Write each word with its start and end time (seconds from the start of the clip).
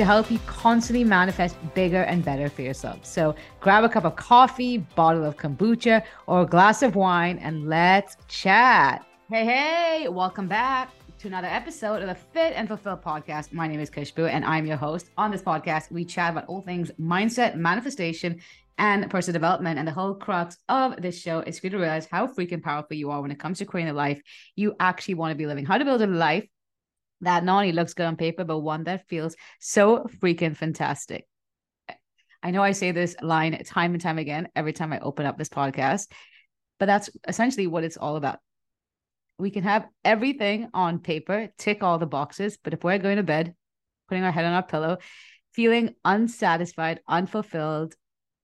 to 0.00 0.06
help 0.06 0.30
you 0.30 0.38
constantly 0.46 1.04
manifest 1.04 1.54
bigger 1.74 2.04
and 2.04 2.24
better 2.24 2.48
for 2.48 2.62
yourself. 2.62 3.04
So 3.04 3.34
grab 3.60 3.84
a 3.84 3.88
cup 3.88 4.06
of 4.06 4.16
coffee, 4.16 4.78
bottle 4.78 5.26
of 5.26 5.36
kombucha, 5.36 6.02
or 6.26 6.40
a 6.40 6.46
glass 6.46 6.82
of 6.82 6.96
wine, 6.96 7.36
and 7.36 7.68
let's 7.68 8.16
chat. 8.26 9.04
Hey, 9.28 9.44
hey, 9.44 10.08
welcome 10.08 10.48
back 10.48 10.90
to 11.18 11.28
another 11.28 11.48
episode 11.48 12.00
of 12.00 12.08
the 12.08 12.14
Fit 12.14 12.54
and 12.56 12.66
Fulfill 12.66 12.96
podcast. 12.96 13.52
My 13.52 13.68
name 13.68 13.78
is 13.78 13.90
Khushbu 13.90 14.26
and 14.26 14.42
I'm 14.42 14.64
your 14.64 14.78
host. 14.78 15.10
On 15.18 15.30
this 15.30 15.42
podcast, 15.42 15.92
we 15.92 16.06
chat 16.06 16.30
about 16.30 16.46
all 16.46 16.62
things 16.62 16.90
mindset, 16.98 17.56
manifestation, 17.56 18.40
and 18.78 19.10
personal 19.10 19.34
development. 19.34 19.78
And 19.78 19.86
the 19.86 19.92
whole 19.92 20.14
crux 20.14 20.56
of 20.70 20.96
this 21.02 21.20
show 21.20 21.40
is 21.40 21.58
for 21.58 21.66
you 21.66 21.72
to 21.72 21.78
realize 21.78 22.06
how 22.10 22.26
freaking 22.26 22.62
powerful 22.62 22.96
you 22.96 23.10
are 23.10 23.20
when 23.20 23.32
it 23.32 23.38
comes 23.38 23.58
to 23.58 23.66
creating 23.66 23.90
a 23.90 23.94
life 23.94 24.22
you 24.56 24.74
actually 24.80 25.16
want 25.16 25.32
to 25.32 25.36
be 25.36 25.44
living, 25.44 25.66
how 25.66 25.76
to 25.76 25.84
build 25.84 26.00
a 26.00 26.06
life 26.06 26.46
that 27.22 27.44
not 27.44 27.56
only 27.56 27.72
looks 27.72 27.94
good 27.94 28.06
on 28.06 28.16
paper, 28.16 28.44
but 28.44 28.60
one 28.60 28.84
that 28.84 29.08
feels 29.08 29.36
so 29.60 30.06
freaking 30.20 30.56
fantastic. 30.56 31.26
I 32.42 32.50
know 32.50 32.62
I 32.62 32.72
say 32.72 32.92
this 32.92 33.16
line 33.20 33.62
time 33.64 33.92
and 33.92 34.00
time 34.00 34.18
again 34.18 34.48
every 34.56 34.72
time 34.72 34.92
I 34.92 35.00
open 35.00 35.26
up 35.26 35.36
this 35.36 35.50
podcast, 35.50 36.10
but 36.78 36.86
that's 36.86 37.10
essentially 37.28 37.66
what 37.66 37.84
it's 37.84 37.98
all 37.98 38.16
about 38.16 38.38
we 39.40 39.50
can 39.50 39.64
have 39.64 39.86
everything 40.04 40.68
on 40.74 40.98
paper, 40.98 41.48
tick 41.58 41.82
all 41.82 41.98
the 41.98 42.06
boxes, 42.06 42.58
but 42.62 42.74
if 42.74 42.84
we're 42.84 42.98
going 42.98 43.16
to 43.16 43.22
bed, 43.22 43.54
putting 44.08 44.22
our 44.22 44.30
head 44.30 44.44
on 44.44 44.52
our 44.52 44.62
pillow, 44.62 44.98
feeling 45.52 45.94
unsatisfied, 46.04 47.00
unfulfilled, 47.08 47.94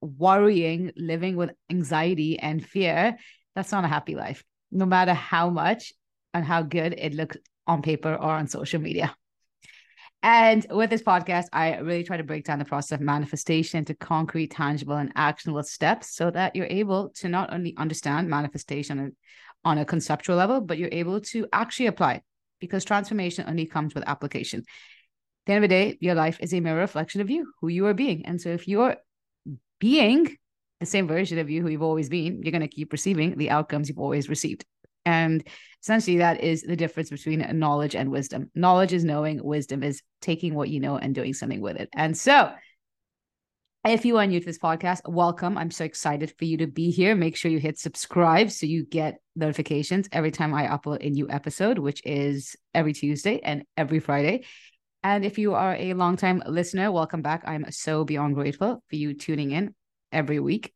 worrying, 0.01 0.93
living 0.97 1.37
with 1.37 1.51
anxiety 1.71 2.39
and 2.39 2.65
fear, 2.65 3.17
that's 3.55 3.73
not 3.73 3.85
a 3.85 3.89
happy 3.89 4.15
life, 4.15 4.43
no 4.73 4.87
matter 4.87 5.15
how 5.15 5.51
much 5.51 5.93
and 6.35 6.45
how 6.45 6.63
good 6.63 6.95
it 6.97 7.15
looks 7.15 7.37
on 7.67 7.83
paper 7.83 8.15
or 8.15 8.31
on 8.31 8.47
social 8.49 8.81
media. 8.81 9.15
And 10.23 10.67
with 10.71 10.91
this 10.91 11.03
podcast, 11.03 11.45
I 11.53 11.77
really 11.77 12.03
try 12.03 12.17
to 12.17 12.25
break 12.25 12.45
down 12.45 12.59
the 12.59 12.65
process 12.65 12.97
of 12.97 13.01
manifestation 13.01 13.79
into 13.79 13.95
concrete, 13.95 14.51
tangible, 14.51 14.97
and 14.97 15.13
actionable 15.15 15.63
steps 15.63 16.17
so 16.17 16.31
that 16.31 16.57
you're 16.57 16.67
able 16.67 17.11
to 17.17 17.29
not 17.29 17.53
only 17.53 17.77
understand 17.77 18.29
manifestation 18.29 19.15
on 19.65 19.79
a 19.79 19.85
conceptual 19.85 20.37
level, 20.37 20.61
but 20.61 20.79
you're 20.79 20.89
able 20.91 21.21
to 21.21 21.47
actually 21.53 21.87
apply 21.87 22.23
because 22.61 22.85
transformation 22.85 23.45
only 23.47 23.67
comes 23.67 23.95
with 23.95 24.09
application. 24.09 24.61
At 24.61 24.65
the 25.47 25.53
end 25.53 25.65
of 25.65 25.71
the 25.71 25.75
day, 25.75 25.99
your 26.01 26.15
life 26.15 26.39
is 26.41 26.53
a 26.53 26.61
mirror 26.61 26.81
reflection 26.81 27.21
of 27.21 27.31
you, 27.31 27.53
who 27.61 27.69
you 27.69 27.87
are 27.87 27.95
being. 27.95 28.27
And 28.27 28.41
so 28.41 28.49
if 28.49 28.67
you're 28.67 28.97
being 29.79 30.37
the 30.81 30.87
same 30.87 31.07
version 31.07 31.39
of 31.39 31.51
you 31.51 31.63
who 31.63 31.69
you've 31.69 31.83
always 31.83 32.09
been, 32.09 32.43
you're 32.43 32.53
going 32.53 32.63
to 32.63 32.69
keep 32.69 32.93
receiving 32.93 33.37
the 33.39 33.51
outcomes 33.51 33.89
you've 33.89 33.99
always 33.99 34.29
received. 34.29 34.65
And 35.07 35.47
essentially, 35.83 36.19
that 36.19 36.43
is 36.43 36.63
the 36.63 36.77
difference 36.77 37.09
between 37.09 37.47
knowledge 37.59 37.95
and 37.95 38.11
wisdom. 38.11 38.51
Knowledge 38.55 38.93
is 38.93 39.05
knowing, 39.05 39.43
wisdom 39.43 39.83
is 39.83 40.03
taking 40.21 40.55
what 40.55 40.69
you 40.69 40.81
know 40.81 40.99
and 40.99 41.15
doing 41.15 41.33
something 41.33 41.61
with 41.63 41.77
it. 41.77 41.89
And 41.95 42.19
so, 42.19 42.53
if 43.87 44.05
you 44.05 44.19
are 44.19 44.27
new 44.27 44.41
to 44.41 44.47
this 44.47 44.59
podcast, 44.59 45.09
welcome. 45.09 45.57
I'm 45.57 45.71
so 45.71 45.85
excited 45.85 46.35
for 46.37 46.45
you 46.45 46.57
to 46.57 46.67
be 46.67 46.91
here. 46.91 47.15
Make 47.15 47.37
sure 47.37 47.53
you 47.53 47.61
hit 47.61 47.79
subscribe 47.79 48.51
so 48.51 48.67
you 48.67 48.85
get 48.85 49.21
notifications 49.37 50.09
every 50.11 50.33
time 50.33 50.53
I 50.53 50.67
upload 50.67 51.07
a 51.07 51.11
new 51.11 51.31
episode, 51.31 51.79
which 51.79 52.03
is 52.05 52.57
every 52.75 52.93
Tuesday 52.93 53.39
and 53.39 53.63
every 53.77 54.01
Friday. 54.01 54.45
And 55.05 55.25
if 55.25 55.39
you 55.39 55.55
are 55.55 55.77
a 55.77 55.95
longtime 55.95 56.43
listener, 56.49 56.91
welcome 56.91 57.23
back. 57.23 57.45
I'm 57.47 57.71
so 57.71 58.03
beyond 58.03 58.35
grateful 58.35 58.83
for 58.89 58.97
you 58.97 59.15
tuning 59.15 59.53
in 59.53 59.73
every 60.11 60.41
week. 60.41 60.75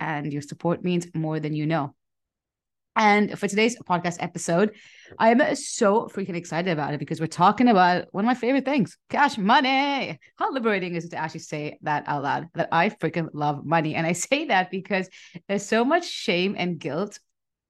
And 0.00 0.32
your 0.32 0.40
support 0.40 0.82
means 0.82 1.08
more 1.14 1.38
than 1.38 1.52
you 1.52 1.66
know. 1.66 1.94
And 2.96 3.38
for 3.38 3.46
today's 3.46 3.78
podcast 3.78 4.16
episode, 4.20 4.74
I 5.18 5.30
am 5.30 5.54
so 5.54 6.08
freaking 6.08 6.34
excited 6.34 6.70
about 6.70 6.94
it 6.94 6.98
because 6.98 7.20
we're 7.20 7.26
talking 7.26 7.68
about 7.68 8.06
one 8.12 8.24
of 8.24 8.26
my 8.26 8.34
favorite 8.34 8.64
things 8.64 8.96
cash 9.10 9.36
money. 9.36 10.18
How 10.36 10.50
liberating 10.50 10.94
is 10.94 11.04
it 11.04 11.10
to 11.10 11.18
actually 11.18 11.40
say 11.40 11.78
that 11.82 12.04
out 12.06 12.22
loud 12.22 12.48
that 12.54 12.70
I 12.72 12.88
freaking 12.88 13.28
love 13.34 13.66
money? 13.66 13.94
And 13.94 14.06
I 14.06 14.12
say 14.28 14.46
that 14.46 14.70
because 14.70 15.10
there's 15.46 15.66
so 15.66 15.84
much 15.84 16.08
shame 16.08 16.56
and 16.58 16.78
guilt 16.78 17.20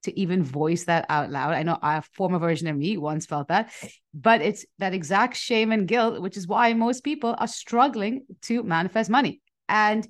to 0.04 0.18
even 0.18 0.44
voice 0.44 0.84
that 0.84 1.04
out 1.08 1.30
loud. 1.30 1.54
I 1.54 1.64
know 1.64 1.78
a 1.82 2.02
former 2.12 2.38
version 2.38 2.68
of 2.68 2.76
me 2.76 2.96
once 2.96 3.26
felt 3.26 3.48
that, 3.48 3.72
but 4.14 4.40
it's 4.40 4.64
that 4.78 4.94
exact 4.94 5.36
shame 5.36 5.72
and 5.72 5.88
guilt, 5.88 6.22
which 6.22 6.36
is 6.36 6.46
why 6.46 6.72
most 6.74 7.02
people 7.02 7.34
are 7.36 7.48
struggling 7.48 8.24
to 8.42 8.62
manifest 8.62 9.10
money. 9.10 9.40
And 9.68 10.06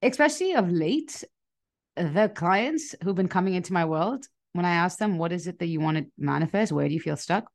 especially 0.00 0.54
of 0.54 0.70
late, 0.70 1.24
the 1.96 2.30
clients 2.34 2.94
who've 3.02 3.14
been 3.14 3.28
coming 3.28 3.54
into 3.54 3.72
my 3.72 3.84
world, 3.84 4.26
when 4.52 4.64
I 4.64 4.74
ask 4.74 4.98
them, 4.98 5.18
what 5.18 5.32
is 5.32 5.46
it 5.46 5.58
that 5.58 5.66
you 5.66 5.80
want 5.80 5.98
to 5.98 6.06
manifest? 6.16 6.72
Where 6.72 6.88
do 6.88 6.94
you 6.94 7.00
feel 7.00 7.16
stuck? 7.16 7.50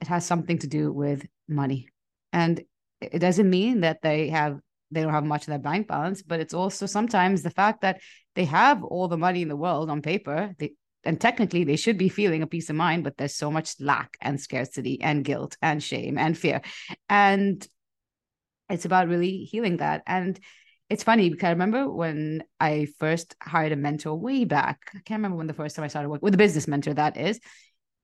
It 0.00 0.08
has 0.08 0.24
something 0.24 0.58
to 0.58 0.66
do 0.66 0.92
with 0.92 1.26
money. 1.48 1.88
And 2.32 2.62
it 3.00 3.18
doesn't 3.18 3.48
mean 3.48 3.80
that 3.80 4.02
they 4.02 4.28
have 4.30 4.58
they 4.92 5.02
don't 5.02 5.12
have 5.12 5.24
much 5.24 5.42
of 5.42 5.48
their 5.48 5.58
bank 5.58 5.88
balance, 5.88 6.22
but 6.22 6.38
it's 6.38 6.54
also 6.54 6.86
sometimes 6.86 7.42
the 7.42 7.50
fact 7.50 7.80
that 7.80 8.00
they 8.36 8.44
have 8.44 8.84
all 8.84 9.08
the 9.08 9.18
money 9.18 9.42
in 9.42 9.48
the 9.48 9.56
world 9.56 9.90
on 9.90 10.00
paper. 10.00 10.54
They, 10.58 10.74
and 11.02 11.20
technically 11.20 11.64
they 11.64 11.76
should 11.76 11.98
be 11.98 12.08
feeling 12.08 12.42
a 12.42 12.46
peace 12.46 12.70
of 12.70 12.76
mind, 12.76 13.04
but 13.04 13.16
there's 13.16 13.34
so 13.34 13.50
much 13.50 13.80
lack 13.80 14.16
and 14.20 14.40
scarcity 14.40 15.00
and 15.00 15.24
guilt 15.24 15.56
and 15.60 15.82
shame 15.82 16.18
and 16.18 16.38
fear. 16.38 16.62
And 17.08 17.66
it's 18.68 18.84
about 18.84 19.08
really 19.08 19.38
healing 19.38 19.78
that. 19.78 20.02
And 20.06 20.38
it's 20.88 21.02
funny 21.02 21.30
because 21.30 21.46
I 21.46 21.50
remember 21.50 21.90
when 21.90 22.44
I 22.60 22.86
first 22.98 23.34
hired 23.42 23.72
a 23.72 23.76
mentor 23.76 24.14
way 24.14 24.44
back. 24.44 24.90
I 24.94 25.00
can't 25.04 25.18
remember 25.18 25.36
when 25.36 25.48
the 25.48 25.54
first 25.54 25.74
time 25.74 25.84
I 25.84 25.88
started 25.88 26.08
working 26.08 26.24
with 26.24 26.34
a 26.34 26.38
business 26.38 26.68
mentor, 26.68 26.94
that 26.94 27.16
is. 27.16 27.40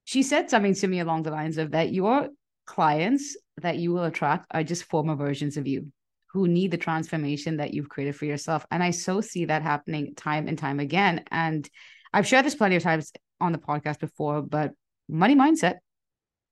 She 0.04 0.22
said 0.24 0.50
something 0.50 0.74
to 0.74 0.88
me 0.88 0.98
along 0.98 1.22
the 1.22 1.30
lines 1.30 1.58
of 1.58 1.70
that 1.72 1.92
your 1.92 2.28
clients 2.66 3.36
that 3.60 3.76
you 3.76 3.92
will 3.92 4.04
attract 4.04 4.46
are 4.50 4.64
just 4.64 4.84
former 4.84 5.14
versions 5.14 5.56
of 5.56 5.66
you 5.66 5.92
who 6.32 6.48
need 6.48 6.70
the 6.70 6.76
transformation 6.76 7.58
that 7.58 7.72
you've 7.72 7.88
created 7.88 8.16
for 8.16 8.24
yourself. 8.24 8.66
And 8.70 8.82
I 8.82 8.90
so 8.90 9.20
see 9.20 9.44
that 9.44 9.62
happening 9.62 10.14
time 10.14 10.48
and 10.48 10.58
time 10.58 10.80
again. 10.80 11.24
And 11.30 11.68
I've 12.12 12.26
shared 12.26 12.46
this 12.46 12.54
plenty 12.54 12.76
of 12.76 12.82
times 12.82 13.12
on 13.40 13.52
the 13.52 13.58
podcast 13.58 14.00
before, 14.00 14.42
but 14.42 14.72
money 15.08 15.36
mindset, 15.36 15.76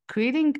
creating 0.06 0.56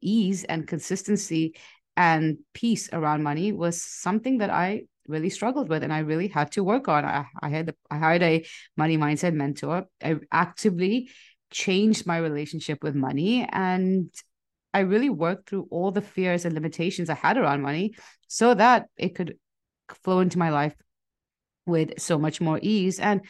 ease 0.00 0.44
and 0.44 0.66
consistency 0.66 1.56
and 1.96 2.38
peace 2.54 2.88
around 2.92 3.22
money 3.22 3.52
was 3.52 3.82
something 3.82 4.38
that 4.38 4.50
I 4.50 4.82
really 5.06 5.30
struggled 5.30 5.68
with 5.68 5.82
and 5.82 5.92
I 5.92 6.00
really 6.00 6.28
had 6.28 6.52
to 6.52 6.64
work 6.64 6.88
on. 6.88 7.04
I, 7.04 7.26
I 7.40 7.48
had 7.48 7.74
I 7.90 7.98
hired 7.98 8.22
a 8.22 8.44
money 8.76 8.96
mindset 8.96 9.34
mentor. 9.34 9.86
I 10.02 10.16
actively 10.30 11.10
changed 11.50 12.06
my 12.06 12.18
relationship 12.18 12.82
with 12.82 12.94
money 12.94 13.46
and 13.50 14.10
I 14.74 14.80
really 14.80 15.10
worked 15.10 15.48
through 15.50 15.68
all 15.70 15.90
the 15.90 16.00
fears 16.00 16.44
and 16.44 16.54
limitations 16.54 17.10
I 17.10 17.14
had 17.14 17.36
around 17.36 17.62
money 17.62 17.94
so 18.26 18.54
that 18.54 18.86
it 18.96 19.14
could 19.14 19.36
flow 20.02 20.20
into 20.20 20.38
my 20.38 20.50
life 20.50 20.74
with 21.66 22.00
so 22.00 22.18
much 22.18 22.40
more 22.40 22.58
ease. 22.62 22.98
And 22.98 23.20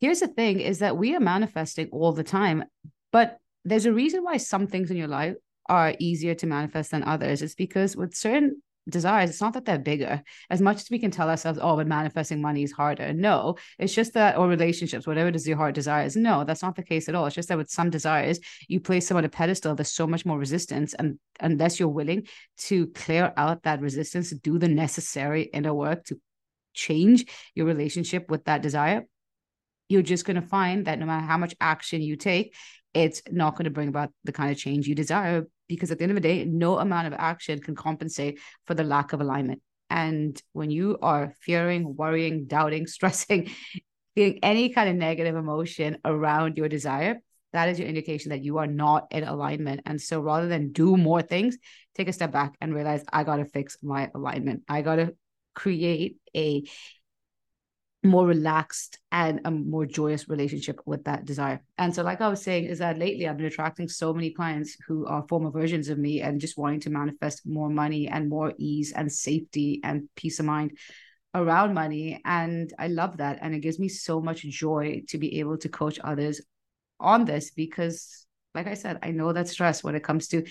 here's 0.00 0.20
the 0.20 0.28
thing 0.28 0.60
is 0.60 0.78
that 0.78 0.96
we 0.96 1.14
are 1.14 1.20
manifesting 1.20 1.88
all 1.92 2.12
the 2.12 2.24
time, 2.24 2.64
but 3.12 3.38
there's 3.64 3.86
a 3.86 3.92
reason 3.92 4.24
why 4.24 4.38
some 4.38 4.66
things 4.66 4.90
in 4.90 4.96
your 4.96 5.08
life 5.08 5.34
are 5.68 5.94
easier 5.98 6.34
to 6.36 6.46
manifest 6.46 6.92
than 6.92 7.02
others. 7.02 7.42
It's 7.42 7.54
because 7.54 7.96
with 7.96 8.14
certain 8.14 8.62
desires, 8.88 9.30
it's 9.30 9.40
not 9.40 9.54
that 9.54 9.64
they're 9.64 9.78
bigger. 9.78 10.22
As 10.50 10.60
much 10.60 10.76
as 10.76 10.90
we 10.90 10.98
can 10.98 11.10
tell 11.10 11.28
ourselves, 11.28 11.58
oh, 11.60 11.76
but 11.76 11.86
manifesting 11.86 12.40
money 12.40 12.62
is 12.62 12.72
harder. 12.72 13.12
No, 13.12 13.56
it's 13.78 13.94
just 13.94 14.14
that, 14.14 14.38
or 14.38 14.48
relationships, 14.48 15.06
whatever 15.06 15.28
it 15.28 15.36
is 15.36 15.46
your 15.46 15.56
heart 15.56 15.74
desires. 15.74 16.16
No, 16.16 16.44
that's 16.44 16.62
not 16.62 16.76
the 16.76 16.82
case 16.82 17.08
at 17.08 17.14
all. 17.14 17.26
It's 17.26 17.34
just 17.34 17.48
that 17.48 17.58
with 17.58 17.70
some 17.70 17.90
desires, 17.90 18.38
you 18.68 18.80
place 18.80 19.08
them 19.08 19.16
on 19.16 19.24
a 19.24 19.28
pedestal, 19.28 19.74
there's 19.74 19.92
so 19.92 20.06
much 20.06 20.24
more 20.24 20.38
resistance. 20.38 20.94
And 20.94 21.18
unless 21.40 21.80
you're 21.80 21.88
willing 21.88 22.26
to 22.58 22.86
clear 22.88 23.32
out 23.36 23.64
that 23.64 23.80
resistance, 23.80 24.30
do 24.30 24.58
the 24.58 24.68
necessary 24.68 25.42
inner 25.42 25.74
work 25.74 26.04
to 26.06 26.20
change 26.74 27.26
your 27.54 27.66
relationship 27.66 28.30
with 28.30 28.44
that 28.44 28.62
desire, 28.62 29.06
you're 29.88 30.02
just 30.02 30.24
going 30.24 30.40
to 30.40 30.46
find 30.46 30.86
that 30.86 30.98
no 30.98 31.06
matter 31.06 31.26
how 31.26 31.38
much 31.38 31.54
action 31.60 32.02
you 32.02 32.16
take, 32.16 32.54
it's 32.94 33.22
not 33.30 33.56
going 33.56 33.64
to 33.64 33.70
bring 33.70 33.88
about 33.88 34.10
the 34.24 34.32
kind 34.32 34.50
of 34.50 34.56
change 34.56 34.86
you 34.86 34.94
desire 34.94 35.46
because 35.68 35.90
at 35.90 35.98
the 35.98 36.04
end 36.04 36.12
of 36.12 36.16
the 36.16 36.20
day, 36.20 36.44
no 36.44 36.78
amount 36.78 37.06
of 37.06 37.12
action 37.14 37.60
can 37.60 37.74
compensate 37.74 38.38
for 38.66 38.74
the 38.74 38.84
lack 38.84 39.12
of 39.12 39.20
alignment. 39.20 39.62
And 39.90 40.40
when 40.52 40.70
you 40.70 40.98
are 41.02 41.32
fearing, 41.40 41.96
worrying, 41.96 42.46
doubting, 42.46 42.86
stressing, 42.96 43.50
feeling 44.14 44.38
any 44.42 44.70
kind 44.70 44.88
of 44.88 44.96
negative 44.96 45.36
emotion 45.36 45.98
around 46.04 46.56
your 46.56 46.68
desire, 46.68 47.20
that 47.52 47.68
is 47.68 47.78
your 47.78 47.88
indication 47.88 48.30
that 48.30 48.44
you 48.44 48.58
are 48.58 48.66
not 48.66 49.06
in 49.10 49.24
alignment. 49.24 49.80
And 49.86 50.00
so 50.00 50.20
rather 50.20 50.48
than 50.48 50.72
do 50.72 50.96
more 50.96 51.22
things, 51.22 51.56
take 51.94 52.08
a 52.08 52.12
step 52.12 52.32
back 52.32 52.54
and 52.60 52.74
realize 52.74 53.04
I 53.12 53.24
got 53.24 53.36
to 53.36 53.44
fix 53.44 53.78
my 53.82 54.10
alignment. 54.14 54.62
I 54.68 54.82
got 54.82 54.96
to 54.96 55.14
create 55.54 56.16
a 56.36 56.64
more 58.06 58.26
relaxed 58.26 58.98
and 59.12 59.40
a 59.44 59.50
more 59.50 59.86
joyous 59.86 60.28
relationship 60.28 60.80
with 60.86 61.04
that 61.04 61.24
desire. 61.24 61.62
And 61.78 61.94
so, 61.94 62.02
like 62.02 62.20
I 62.20 62.28
was 62.28 62.42
saying, 62.42 62.64
is 62.64 62.78
that 62.78 62.98
lately 62.98 63.28
I've 63.28 63.36
been 63.36 63.46
attracting 63.46 63.88
so 63.88 64.12
many 64.14 64.30
clients 64.30 64.76
who 64.86 65.06
are 65.06 65.26
former 65.28 65.50
versions 65.50 65.88
of 65.88 65.98
me 65.98 66.20
and 66.20 66.40
just 66.40 66.58
wanting 66.58 66.80
to 66.80 66.90
manifest 66.90 67.46
more 67.46 67.68
money 67.68 68.08
and 68.08 68.28
more 68.28 68.52
ease 68.58 68.92
and 68.92 69.10
safety 69.10 69.80
and 69.84 70.08
peace 70.16 70.40
of 70.40 70.46
mind 70.46 70.76
around 71.34 71.74
money. 71.74 72.20
And 72.24 72.72
I 72.78 72.88
love 72.88 73.18
that. 73.18 73.38
And 73.42 73.54
it 73.54 73.60
gives 73.60 73.78
me 73.78 73.88
so 73.88 74.20
much 74.20 74.42
joy 74.42 75.02
to 75.08 75.18
be 75.18 75.40
able 75.40 75.58
to 75.58 75.68
coach 75.68 75.98
others 76.02 76.40
on 76.98 77.24
this 77.24 77.50
because, 77.50 78.26
like 78.54 78.66
I 78.66 78.74
said, 78.74 78.98
I 79.02 79.10
know 79.10 79.32
that 79.32 79.48
stress 79.48 79.84
when 79.84 79.94
it 79.94 80.04
comes 80.04 80.28
to 80.28 80.44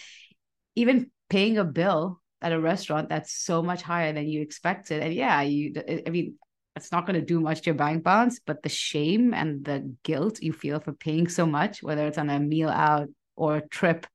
even 0.75 1.11
paying 1.29 1.57
a 1.57 1.63
bill 1.63 2.21
at 2.41 2.51
a 2.51 2.59
restaurant 2.59 3.09
that's 3.09 3.33
so 3.33 3.63
much 3.63 3.81
higher 3.81 4.13
than 4.13 4.27
you 4.27 4.41
expected. 4.41 5.01
And 5.01 5.13
yeah, 5.13 5.41
you, 5.41 5.73
I 6.05 6.09
mean, 6.09 6.37
it's 6.75 6.91
not 6.91 7.05
going 7.05 7.19
to 7.19 7.25
do 7.25 7.39
much 7.39 7.61
to 7.61 7.65
your 7.67 7.75
bank 7.75 8.03
balance, 8.03 8.39
but 8.45 8.61
the 8.61 8.69
shame 8.69 9.33
and 9.33 9.63
the 9.63 9.93
guilt 10.03 10.41
you 10.41 10.51
feel 10.51 10.79
for 10.79 10.93
paying 10.93 11.27
so 11.27 11.45
much, 11.45 11.81
whether 11.81 12.05
it's 12.05 12.17
on 12.17 12.29
a 12.29 12.39
meal 12.39 12.69
out 12.69 13.07
or 13.35 13.57
a 13.57 13.67
trip 13.67 14.05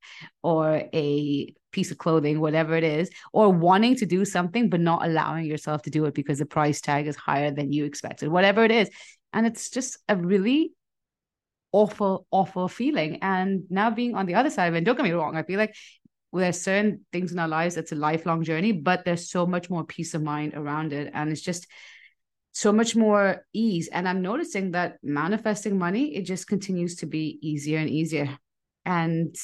or 0.43 0.83
a 0.93 1.53
piece 1.71 1.91
of 1.91 1.97
clothing, 1.97 2.39
whatever 2.39 2.75
it 2.75 2.83
is, 2.83 3.09
or 3.33 3.49
wanting 3.49 3.95
to 3.95 4.05
do 4.05 4.25
something 4.25 4.69
but 4.69 4.79
not 4.79 5.05
allowing 5.05 5.45
yourself 5.45 5.81
to 5.83 5.89
do 5.89 6.05
it 6.05 6.13
because 6.13 6.39
the 6.39 6.45
price 6.45 6.81
tag 6.81 7.07
is 7.07 7.15
higher 7.15 7.51
than 7.51 7.71
you 7.71 7.85
expected, 7.85 8.29
whatever 8.29 8.63
it 8.63 8.71
is. 8.71 8.89
And 9.33 9.47
it's 9.47 9.69
just 9.69 9.97
a 10.07 10.15
really 10.15 10.73
awful, 11.71 12.27
awful 12.31 12.67
feeling. 12.67 13.19
And 13.21 13.63
now 13.69 13.89
being 13.89 14.15
on 14.15 14.25
the 14.25 14.35
other 14.35 14.49
side 14.49 14.67
of 14.67 14.75
it, 14.75 14.83
don't 14.83 14.97
get 14.97 15.03
me 15.03 15.11
wrong, 15.11 15.35
I 15.35 15.43
feel 15.43 15.57
like 15.57 15.75
there's 16.33 16.61
certain 16.61 17.05
things 17.11 17.31
in 17.31 17.39
our 17.39 17.47
lives 17.47 17.75
it's 17.75 17.91
a 17.91 17.95
lifelong 17.95 18.43
journey, 18.43 18.71
but 18.71 19.03
there's 19.03 19.29
so 19.29 19.45
much 19.45 19.69
more 19.69 19.83
peace 19.83 20.13
of 20.13 20.21
mind 20.21 20.53
around 20.53 20.93
it. 20.93 21.11
And 21.13 21.29
it's 21.29 21.41
just 21.41 21.67
so 22.51 22.71
much 22.71 22.95
more 22.95 23.45
ease. 23.53 23.87
And 23.87 24.07
I'm 24.07 24.21
noticing 24.21 24.71
that 24.71 24.97
manifesting 25.03 25.77
money, 25.77 26.15
it 26.15 26.23
just 26.23 26.47
continues 26.47 26.97
to 26.97 27.05
be 27.05 27.39
easier 27.41 27.79
and 27.79 27.89
easier. 27.89 28.37
And 28.85 29.35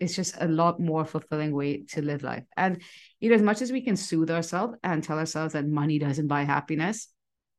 it's 0.00 0.16
just 0.16 0.36
a 0.40 0.48
lot 0.48 0.80
more 0.80 1.04
fulfilling 1.04 1.54
way 1.54 1.84
to 1.90 2.02
live 2.02 2.22
life. 2.22 2.44
And 2.56 2.82
you 3.20 3.28
know, 3.28 3.36
as 3.36 3.42
much 3.42 3.62
as 3.62 3.70
we 3.70 3.82
can 3.82 3.96
soothe 3.96 4.30
ourselves 4.30 4.74
and 4.82 5.04
tell 5.04 5.18
ourselves 5.18 5.52
that 5.52 5.66
money 5.66 5.98
doesn't 5.98 6.28
buy 6.28 6.44
happiness, 6.44 7.08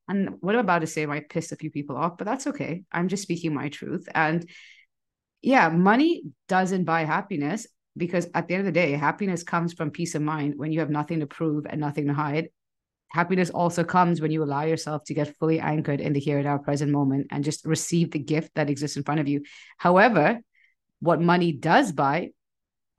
and 0.08 0.38
what 0.42 0.56
I'm 0.56 0.62
about 0.62 0.80
to 0.80 0.88
say 0.88 1.06
might 1.06 1.30
piss 1.30 1.52
a 1.52 1.56
few 1.56 1.72
people 1.72 1.96
off, 1.96 2.18
but 2.18 2.26
that's 2.26 2.48
okay. 2.48 2.84
I'm 2.92 3.08
just 3.08 3.24
speaking 3.24 3.54
my 3.54 3.70
truth. 3.70 4.10
And 4.14 4.50
yeah, 5.42 5.70
money 5.70 6.24
doesn't 6.48 6.84
buy 6.84 7.06
happiness 7.06 7.68
because 7.96 8.28
at 8.34 8.48
the 8.48 8.56
end 8.56 8.62
of 8.62 8.66
the 8.66 8.80
day, 8.80 8.92
happiness 8.92 9.44
comes 9.44 9.74
from 9.74 9.92
peace 9.92 10.16
of 10.16 10.22
mind 10.22 10.56
when 10.58 10.72
you 10.72 10.80
have 10.80 10.90
nothing 10.90 11.20
to 11.20 11.28
prove 11.28 11.66
and 11.70 11.80
nothing 11.80 12.08
to 12.08 12.14
hide. 12.14 12.50
Happiness 13.12 13.50
also 13.50 13.84
comes 13.84 14.22
when 14.22 14.31
you 14.31 14.42
allow 14.42 14.63
yourself 14.63 15.04
to 15.06 15.13
get 15.13 15.36
fully 15.38 15.60
anchored 15.60 16.00
in 16.00 16.13
the 16.13 16.19
here 16.19 16.38
and 16.38 16.46
now 16.46 16.58
present 16.58 16.92
moment 16.92 17.28
and 17.30 17.44
just 17.44 17.66
receive 17.66 18.12
the 18.12 18.19
gift 18.19 18.52
that 18.56 18.69
exists 18.69 18.96
in 18.96 19.04
front 19.04 19.19
of 19.19 19.28
you. 19.28 19.44
However, 19.78 20.40
what 21.02 21.22
money 21.22 21.52
does 21.52 21.92
buy 21.92 22.30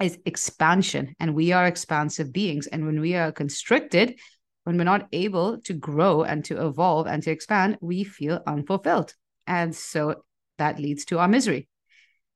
is 0.00 0.18
expansion, 0.26 1.14
and 1.18 1.34
we 1.34 1.52
are 1.52 1.66
expansive 1.66 2.32
beings. 2.32 2.66
And 2.66 2.84
when 2.84 3.00
we 3.00 3.14
are 3.14 3.32
constricted, 3.32 4.18
when 4.64 4.76
we're 4.76 4.84
not 4.84 5.08
able 5.12 5.60
to 5.62 5.72
grow 5.72 6.24
and 6.24 6.44
to 6.44 6.66
evolve 6.66 7.06
and 7.06 7.22
to 7.22 7.30
expand, 7.30 7.78
we 7.80 8.04
feel 8.04 8.42
unfulfilled. 8.46 9.14
And 9.46 9.74
so 9.74 10.24
that 10.58 10.78
leads 10.78 11.04
to 11.06 11.18
our 11.18 11.28
misery. 11.28 11.68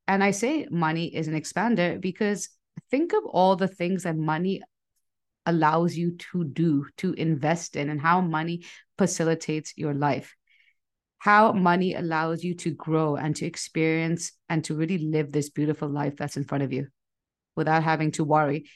And 0.08 0.24
I 0.24 0.30
say 0.30 0.66
money 0.70 1.14
is 1.14 1.28
an 1.28 1.38
expander 1.38 2.00
because 2.00 2.48
think 2.90 3.12
of 3.12 3.24
all 3.26 3.56
the 3.56 3.68
things 3.68 4.04
that 4.04 4.16
money 4.16 4.62
allows 5.46 5.96
you 5.96 6.16
to 6.32 6.44
do, 6.44 6.86
to 6.98 7.12
invest 7.14 7.76
in, 7.76 7.88
and 7.88 8.00
how 8.00 8.20
money 8.20 8.64
facilitates 8.98 9.72
your 9.76 9.94
life. 9.94 10.34
How 11.18 11.52
money 11.52 11.94
allows 11.94 12.44
you 12.44 12.54
to 12.56 12.70
grow 12.70 13.16
and 13.16 13.34
to 13.36 13.46
experience 13.46 14.32
and 14.48 14.62
to 14.64 14.74
really 14.74 14.98
live 14.98 15.32
this 15.32 15.50
beautiful 15.50 15.88
life 15.88 16.16
that's 16.16 16.36
in 16.36 16.44
front 16.44 16.64
of 16.64 16.72
you 16.72 16.88
without 17.56 17.82
having 17.82 18.12
to 18.12 18.24
worry, 18.24 18.68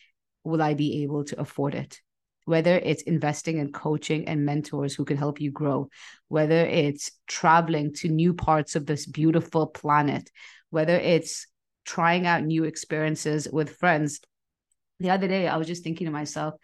will 0.42 0.62
I 0.62 0.74
be 0.74 1.02
able 1.02 1.24
to 1.24 1.40
afford 1.40 1.74
it? 1.74 2.00
Whether 2.46 2.78
it's 2.78 3.02
investing 3.02 3.58
in 3.58 3.72
coaching 3.72 4.26
and 4.26 4.46
mentors 4.46 4.94
who 4.94 5.04
can 5.04 5.18
help 5.18 5.40
you 5.40 5.52
grow, 5.52 5.90
whether 6.28 6.64
it's 6.64 7.12
traveling 7.28 7.92
to 7.96 8.08
new 8.08 8.34
parts 8.34 8.74
of 8.74 8.86
this 8.86 9.06
beautiful 9.06 9.66
planet, 9.66 10.30
whether 10.70 10.96
it's 10.96 11.46
trying 11.84 12.26
out 12.26 12.42
new 12.42 12.64
experiences 12.64 13.46
with 13.52 13.76
friends. 13.76 14.20
The 15.00 15.10
other 15.10 15.28
day, 15.28 15.48
I 15.48 15.56
was 15.56 15.66
just 15.66 15.82
thinking 15.82 16.06
to 16.06 16.12
myself, 16.12 16.54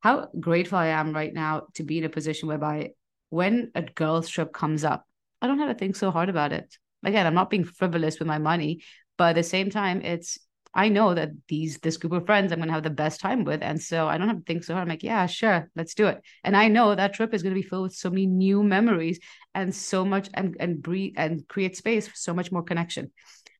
how 0.00 0.28
grateful 0.38 0.78
I 0.78 0.88
am 0.88 1.12
right 1.12 1.32
now 1.32 1.66
to 1.74 1.82
be 1.82 1.98
in 1.98 2.04
a 2.04 2.08
position 2.08 2.48
whereby 2.48 2.90
when 3.30 3.72
a 3.74 3.82
girl's 3.82 4.28
trip 4.28 4.52
comes 4.52 4.84
up, 4.84 5.06
I 5.42 5.46
don't 5.46 5.58
have 5.58 5.68
to 5.68 5.74
think 5.74 5.96
so 5.96 6.10
hard 6.10 6.28
about 6.28 6.52
it. 6.52 6.76
Again, 7.04 7.26
I'm 7.26 7.34
not 7.34 7.50
being 7.50 7.64
frivolous 7.64 8.18
with 8.18 8.28
my 8.28 8.38
money, 8.38 8.82
but 9.16 9.30
at 9.30 9.34
the 9.36 9.42
same 9.42 9.70
time, 9.70 10.02
it's 10.02 10.38
I 10.74 10.90
know 10.90 11.14
that 11.14 11.30
these 11.48 11.78
this 11.78 11.96
group 11.96 12.12
of 12.12 12.26
friends 12.26 12.52
I'm 12.52 12.58
going 12.58 12.68
to 12.68 12.74
have 12.74 12.82
the 12.82 12.90
best 12.90 13.20
time 13.20 13.44
with, 13.44 13.62
and 13.62 13.80
so 13.80 14.06
I 14.06 14.18
don't 14.18 14.28
have 14.28 14.38
to 14.38 14.44
think 14.44 14.64
so 14.64 14.74
hard. 14.74 14.82
I'm 14.82 14.88
like, 14.88 15.02
yeah, 15.02 15.26
sure, 15.26 15.70
let's 15.74 15.94
do 15.94 16.06
it. 16.06 16.20
And 16.44 16.56
I 16.56 16.68
know 16.68 16.94
that 16.94 17.14
trip 17.14 17.32
is 17.32 17.42
going 17.42 17.54
to 17.54 17.60
be 17.60 17.66
filled 17.66 17.84
with 17.84 17.94
so 17.94 18.10
many 18.10 18.26
new 18.26 18.62
memories 18.62 19.18
and 19.54 19.74
so 19.74 20.04
much 20.04 20.28
and 20.34 20.56
and 20.60 20.82
breathe 20.82 21.14
and 21.16 21.46
create 21.48 21.76
space 21.76 22.06
for 22.06 22.16
so 22.16 22.34
much 22.34 22.52
more 22.52 22.62
connection 22.62 23.10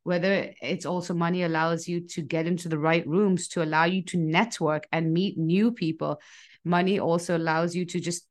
whether 0.02 0.52
it's 0.62 0.86
also 0.86 1.14
money 1.14 1.42
allows 1.42 1.88
you 1.88 2.00
to 2.08 2.22
get 2.22 2.46
into 2.46 2.68
the 2.68 2.78
right 2.78 3.06
rooms 3.06 3.48
to 3.48 3.62
allow 3.62 3.84
you 3.84 4.02
to 4.04 4.16
network 4.16 4.86
and 4.92 5.12
meet 5.12 5.36
new 5.36 5.72
people. 5.72 6.20
Money 6.64 6.98
also 6.98 7.36
allows 7.36 7.74
you 7.74 7.84
to 7.86 8.00
just 8.00 8.26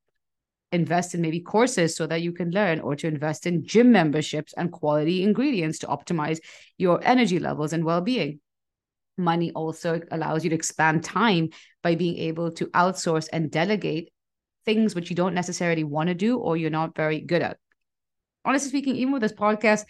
invest 0.72 1.16
in 1.16 1.22
maybe 1.22 1.40
courses 1.40 1.96
so 1.96 2.08
that 2.08 2.22
you 2.22 2.34
can 2.34 2.52
learn 2.52 2.80
or 2.80 2.96
to 2.96 3.08
invest 3.08 3.46
in 3.46 3.66
gym 3.66 3.92
memberships 3.92 4.54
and 4.58 4.72
quality 4.72 5.24
ingredients 5.24 5.80
to 5.80 5.88
optimize 5.88 6.40
your 6.78 7.00
energy 7.04 7.40
levels 7.40 7.72
and 7.72 7.86
well-being 7.86 8.40
money 9.18 9.52
also 9.54 10.00
allows 10.12 10.44
you 10.44 10.50
to 10.50 10.56
expand 10.56 11.04
time 11.04 11.50
by 11.82 11.96
being 11.96 12.18
able 12.18 12.52
to 12.52 12.68
outsource 12.68 13.28
and 13.34 13.52
delegate 13.52 14.12
things 14.66 14.94
which 14.94 15.10
you 15.10 15.16
don't 15.16 15.34
necessarily 15.34 15.84
want 15.84 16.08
to 16.08 16.14
do 16.14 16.38
or 16.38 16.56
you're 16.56 16.70
not 16.70 16.96
very 16.96 17.20
good 17.22 17.42
at 17.42 17.58
honestly 18.46 18.70
speaking 18.70 18.96
even 18.96 19.14
with 19.14 19.22
this 19.22 19.34
podcast 19.34 19.86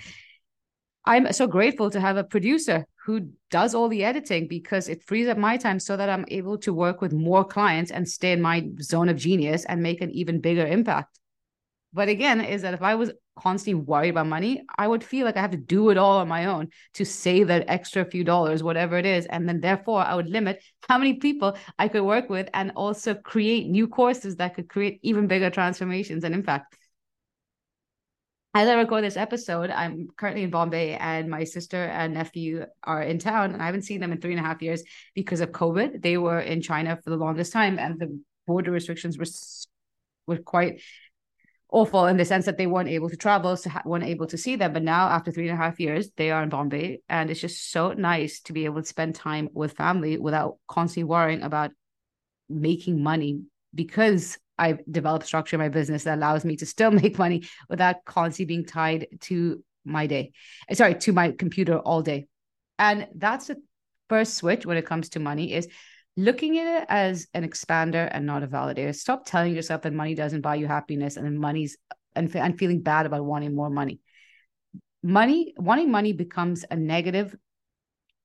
I'm 1.07 1.31
so 1.31 1.48
grateful 1.48 1.89
to 1.92 2.01
have 2.01 2.18
a 2.18 2.24
producer 2.25 2.86
who 3.06 3.30
does 3.50 3.74
all 3.74 3.88
the 3.88 4.04
editing 4.04 4.45
because 4.50 4.89
it 4.89 5.06
frees 5.06 5.30
up 5.30 5.38
my 5.38 5.56
time 5.56 5.80
so 5.80 5.95
that 5.95 6.09
I'm 6.09 6.25
able 6.27 6.57
to 6.57 6.74
work 6.74 7.00
with 7.00 7.13
more 7.13 7.45
clients 7.45 7.92
and 7.92 8.06
stay 8.06 8.33
in 8.33 8.42
my 8.42 8.68
zone 8.81 9.07
of 9.07 9.16
genius 9.16 9.64
and 9.64 9.81
make 9.81 10.02
an 10.02 10.11
even 10.11 10.42
bigger 10.42 10.68
impact. 10.68 11.18
But 11.94 12.09
again, 12.09 12.42
is 12.42 12.64
that 12.64 12.73
if 12.73 12.81
I 12.81 12.95
was 12.95 13.14
constantly 13.40 13.85
worried 13.85 14.09
about 14.09 14.28
money, 14.28 14.64
I 14.78 14.85
would 14.85 15.02
feel 15.02 15.23
like 15.23 15.37
I 15.37 15.42
have 15.42 15.52
to 15.52 15.57
do 15.57 15.92
it 15.92 15.97
all 15.97 16.18
on 16.18 16.28
my 16.28 16.47
own 16.47 16.68
to 16.95 17.06
save 17.06 17.47
that 17.47 17.69
extra 17.69 18.04
few 18.04 18.26
dollars, 18.26 18.61
whatever 18.61 18.97
it 18.97 19.06
is. 19.06 19.28
And 19.28 19.47
then 19.47 19.61
therefore 19.61 20.02
I 20.02 20.14
would 20.14 20.28
limit 20.28 20.61
how 20.90 20.97
many 20.97 21.14
people 21.14 21.56
I 21.80 21.87
could 21.87 22.04
work 22.04 22.30
with 22.30 22.49
and 22.54 22.73
also 22.76 23.14
create 23.14 23.69
new 23.69 23.87
courses 23.87 24.35
that 24.35 24.56
could 24.56 24.68
create 24.68 24.99
even 25.04 25.28
bigger 25.28 25.49
transformations 25.49 26.26
and 26.26 26.35
impact 26.35 26.76
as 28.57 28.68
I 28.68 28.73
record 28.73 29.04
this 29.04 29.18
episode, 29.18 29.69
I'm 29.69 30.07
currently 30.18 30.42
in 30.42 30.49
Bombay 30.49 30.95
and 30.95 31.30
my 31.30 31.44
sister 31.44 31.85
and 31.85 32.16
nephew 32.16 32.66
are 32.83 33.04
in 33.04 33.19
town 33.19 33.54
and 33.54 33.61
I 33.61 33.68
haven't 33.68 33.83
seen 33.83 33.99
them 34.02 34.11
in 34.11 34.19
three 34.19 34.31
and 34.31 34.44
a 34.44 34.47
half 34.47 34.64
years 34.64 34.81
because 35.14 35.42
of 35.42 35.52
COVID. 35.52 36.02
They 36.02 36.18
were 36.18 36.40
in 36.40 36.64
China 36.64 36.97
for 37.04 37.11
the 37.11 37.18
longest 37.18 37.54
time 37.54 37.78
and 37.78 37.99
the 37.99 38.19
border 38.47 38.71
restrictions 38.71 39.16
were 39.16 39.28
were 40.26 40.42
quite 40.42 40.81
awful 41.69 42.07
in 42.07 42.18
the 42.18 42.26
sense 42.26 42.45
that 42.45 42.57
they 42.57 42.66
weren't 42.66 42.90
able 42.90 43.09
to 43.11 43.16
travel, 43.16 43.56
so 43.57 43.69
weren't 43.85 44.04
able 44.06 44.26
to 44.26 44.40
see 44.40 44.56
them. 44.56 44.73
But 44.73 44.81
now, 44.81 45.07
after 45.07 45.31
three 45.31 45.47
and 45.49 45.59
a 45.59 45.64
half 45.64 45.80
years, 45.80 46.09
they 46.18 46.31
are 46.31 46.42
in 46.42 46.49
Bombay, 46.49 47.02
and 47.07 47.30
it's 47.30 47.40
just 47.40 47.71
so 47.71 47.94
nice 47.94 48.40
to 48.42 48.54
be 48.54 48.66
able 48.66 48.81
to 48.81 48.87
spend 48.87 49.14
time 49.14 49.49
with 49.54 49.73
family 49.73 50.18
without 50.18 50.57
constantly 50.68 51.04
worrying 51.04 51.44
about 51.44 51.71
making 52.49 53.04
money 53.04 53.42
because 53.76 54.40
I've 54.57 54.80
developed 54.90 55.26
structure 55.26 55.56
in 55.56 55.61
my 55.61 55.69
business 55.69 56.04
that 56.04 56.18
allows 56.18 56.45
me 56.45 56.56
to 56.57 56.66
still 56.66 56.92
make 57.04 57.18
money 57.18 57.47
without 57.69 58.06
constantly 58.06 58.45
being 58.56 58.66
tied 58.66 59.07
to 59.21 59.64
my 59.85 60.07
day. 60.07 60.31
Eh, 60.69 60.76
sorry, 60.76 60.95
to 60.95 61.14
my 61.14 61.31
computer 61.31 61.80
all 61.80 62.02
day. 62.02 62.28
And 62.80 63.07
that's 63.16 63.47
the 63.47 63.57
first 64.09 64.35
switch 64.35 64.66
when 64.66 64.78
it 64.78 64.85
comes 64.85 65.09
to 65.09 65.19
money 65.19 65.54
is 65.54 65.68
looking 66.16 66.57
at 66.57 66.81
it 66.81 66.85
as 66.90 67.28
an 67.33 67.47
expander 67.47 68.07
and 68.11 68.26
not 68.26 68.44
a 68.44 68.47
validator. 68.47 68.95
Stop 68.95 69.26
telling 69.26 69.56
yourself 69.56 69.83
that 69.83 69.94
money 69.94 70.16
doesn't 70.16 70.42
buy 70.42 70.56
you 70.56 70.68
happiness 70.68 71.18
and 71.18 71.40
money's 71.40 71.78
and, 72.16 72.35
and 72.35 72.57
feeling 72.57 72.81
bad 72.81 73.06
about 73.06 73.23
wanting 73.23 73.56
more 73.56 73.69
money. 73.69 73.99
Money, 75.04 75.54
wanting 75.57 75.92
money 75.92 76.14
becomes 76.14 76.66
a 76.69 76.76
negative 76.76 77.35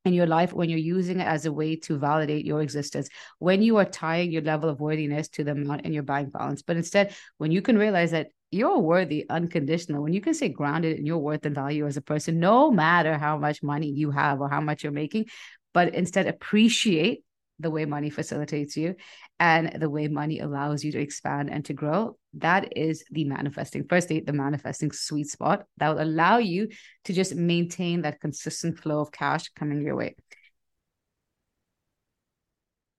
in 0.04 0.14
your 0.14 0.26
life 0.26 0.52
when 0.52 0.68
you're 0.68 0.78
using 0.78 1.20
it 1.20 1.26
as 1.26 1.46
a 1.46 1.52
way 1.52 1.76
to 1.76 1.98
validate 1.98 2.44
your 2.44 2.60
existence, 2.60 3.08
when 3.38 3.62
you 3.62 3.76
are 3.76 3.84
tying 3.84 4.32
your 4.32 4.42
level 4.42 4.68
of 4.68 4.80
worthiness 4.80 5.28
to 5.28 5.44
the 5.44 5.52
amount 5.52 5.84
in 5.84 5.92
your 5.92 6.02
bank 6.02 6.32
balance. 6.32 6.62
But 6.62 6.76
instead, 6.76 7.14
when 7.38 7.52
you 7.52 7.62
can 7.62 7.78
realize 7.78 8.10
that 8.10 8.28
you're 8.50 8.78
worthy 8.78 9.24
unconditional, 9.30 10.02
when 10.02 10.12
you 10.12 10.20
can 10.20 10.34
stay 10.34 10.48
grounded 10.48 10.98
in 10.98 11.06
your 11.06 11.18
worth 11.18 11.46
and 11.46 11.54
value 11.54 11.86
as 11.86 11.96
a 11.96 12.02
person, 12.02 12.40
no 12.40 12.70
matter 12.70 13.16
how 13.16 13.38
much 13.38 13.62
money 13.62 13.90
you 13.90 14.10
have 14.10 14.40
or 14.40 14.48
how 14.48 14.60
much 14.60 14.82
you're 14.82 14.92
making, 14.92 15.26
but 15.72 15.94
instead 15.94 16.26
appreciate 16.26 17.24
the 17.58 17.70
way 17.70 17.84
money 17.84 18.10
facilitates 18.10 18.76
you 18.76 18.94
and 19.38 19.80
the 19.80 19.88
way 19.88 20.08
money 20.08 20.40
allows 20.40 20.82
you 20.82 20.92
to 20.92 21.00
expand 21.00 21.50
and 21.50 21.64
to 21.64 21.72
grow 21.72 22.16
that 22.34 22.76
is 22.76 23.04
the 23.10 23.24
manifesting 23.24 23.84
firstly 23.88 24.20
the 24.20 24.32
manifesting 24.32 24.90
sweet 24.90 25.28
spot 25.28 25.64
that 25.76 25.90
will 25.90 26.02
allow 26.02 26.38
you 26.38 26.68
to 27.04 27.12
just 27.12 27.34
maintain 27.34 28.02
that 28.02 28.20
consistent 28.20 28.78
flow 28.78 29.00
of 29.00 29.12
cash 29.12 29.48
coming 29.50 29.82
your 29.82 29.96
way. 29.96 30.14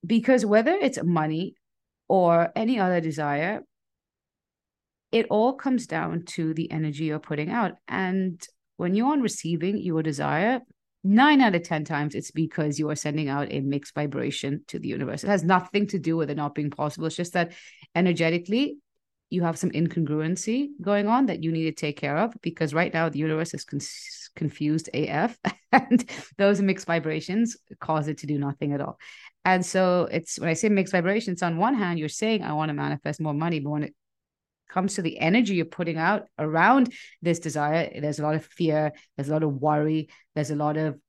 Because 0.05 0.45
whether 0.45 0.73
it's 0.73 1.01
money 1.01 1.55
or 2.07 2.51
any 2.55 2.79
other 2.79 2.99
desire 2.99 3.61
it 5.11 5.27
all 5.29 5.53
comes 5.53 5.85
down 5.85 6.23
to 6.25 6.55
the 6.55 6.71
energy 6.71 7.05
you're 7.05 7.19
putting 7.19 7.51
out. 7.51 7.73
And 7.87 8.43
when 8.77 8.95
you're 8.95 9.11
on 9.11 9.21
receiving 9.21 9.77
your 9.77 10.01
desire 10.01 10.61
nine 11.03 11.41
out 11.41 11.55
of 11.55 11.63
10 11.63 11.83
times 11.83 12.15
it's 12.15 12.31
because 12.31 12.79
you 12.79 12.89
are 12.89 12.95
sending 12.95 13.29
out 13.29 13.51
a 13.51 13.59
mixed 13.59 13.93
vibration 13.93 14.63
to 14.67 14.79
the 14.79 14.87
universe. 14.87 15.23
It 15.23 15.27
has 15.27 15.43
nothing 15.43 15.87
to 15.87 15.99
do 15.99 16.15
with 16.15 16.29
it 16.29 16.37
not 16.37 16.55
being 16.55 16.69
possible. 16.69 17.07
It's 17.07 17.15
just 17.15 17.33
that 17.33 17.51
energetically, 17.95 18.77
you 19.29 19.41
have 19.41 19.57
some 19.57 19.71
incongruency 19.71 20.69
going 20.81 21.07
on 21.07 21.25
that 21.25 21.43
you 21.43 21.51
need 21.51 21.63
to 21.63 21.71
take 21.71 21.97
care 21.97 22.17
of 22.17 22.33
because 22.41 22.73
right 22.73 22.93
now 22.93 23.09
the 23.09 23.19
universe 23.19 23.53
is 23.53 23.65
con- 23.65 23.79
confused 24.35 24.89
AF 24.93 25.37
and 25.71 26.09
those 26.37 26.61
mixed 26.61 26.85
vibrations 26.85 27.57
cause 27.79 28.07
it 28.07 28.19
to 28.19 28.27
do 28.27 28.37
nothing 28.37 28.73
at 28.73 28.81
all. 28.81 28.97
And 29.43 29.65
so 29.65 30.07
it's 30.11 30.39
when 30.39 30.49
I 30.49 30.53
say 30.53 30.69
mixed 30.69 30.93
vibrations, 30.93 31.43
on 31.43 31.57
one 31.57 31.73
hand, 31.73 31.99
you're 31.99 32.09
saying, 32.09 32.43
I 32.43 32.53
want 32.53 32.69
to 32.69 32.73
manifest 32.73 33.19
more 33.19 33.33
money, 33.33 33.59
but 33.59 33.71
when 33.71 33.83
it 33.83 33.95
comes 34.73 34.95
to 34.95 35.01
the 35.01 35.17
energy 35.19 35.55
you're 35.55 35.65
putting 35.65 35.97
out 35.97 36.23
around 36.39 36.91
this 37.21 37.39
desire, 37.39 37.89
there's 38.01 38.19
a 38.19 38.23
lot 38.23 38.35
of 38.35 38.45
fear, 38.45 38.91
there's 39.15 39.29
a 39.29 39.33
lot 39.33 39.43
of 39.43 39.53
worry, 39.61 40.09
there's 40.35 40.51
a 40.51 40.55
lot 40.55 40.77
of 40.77 40.99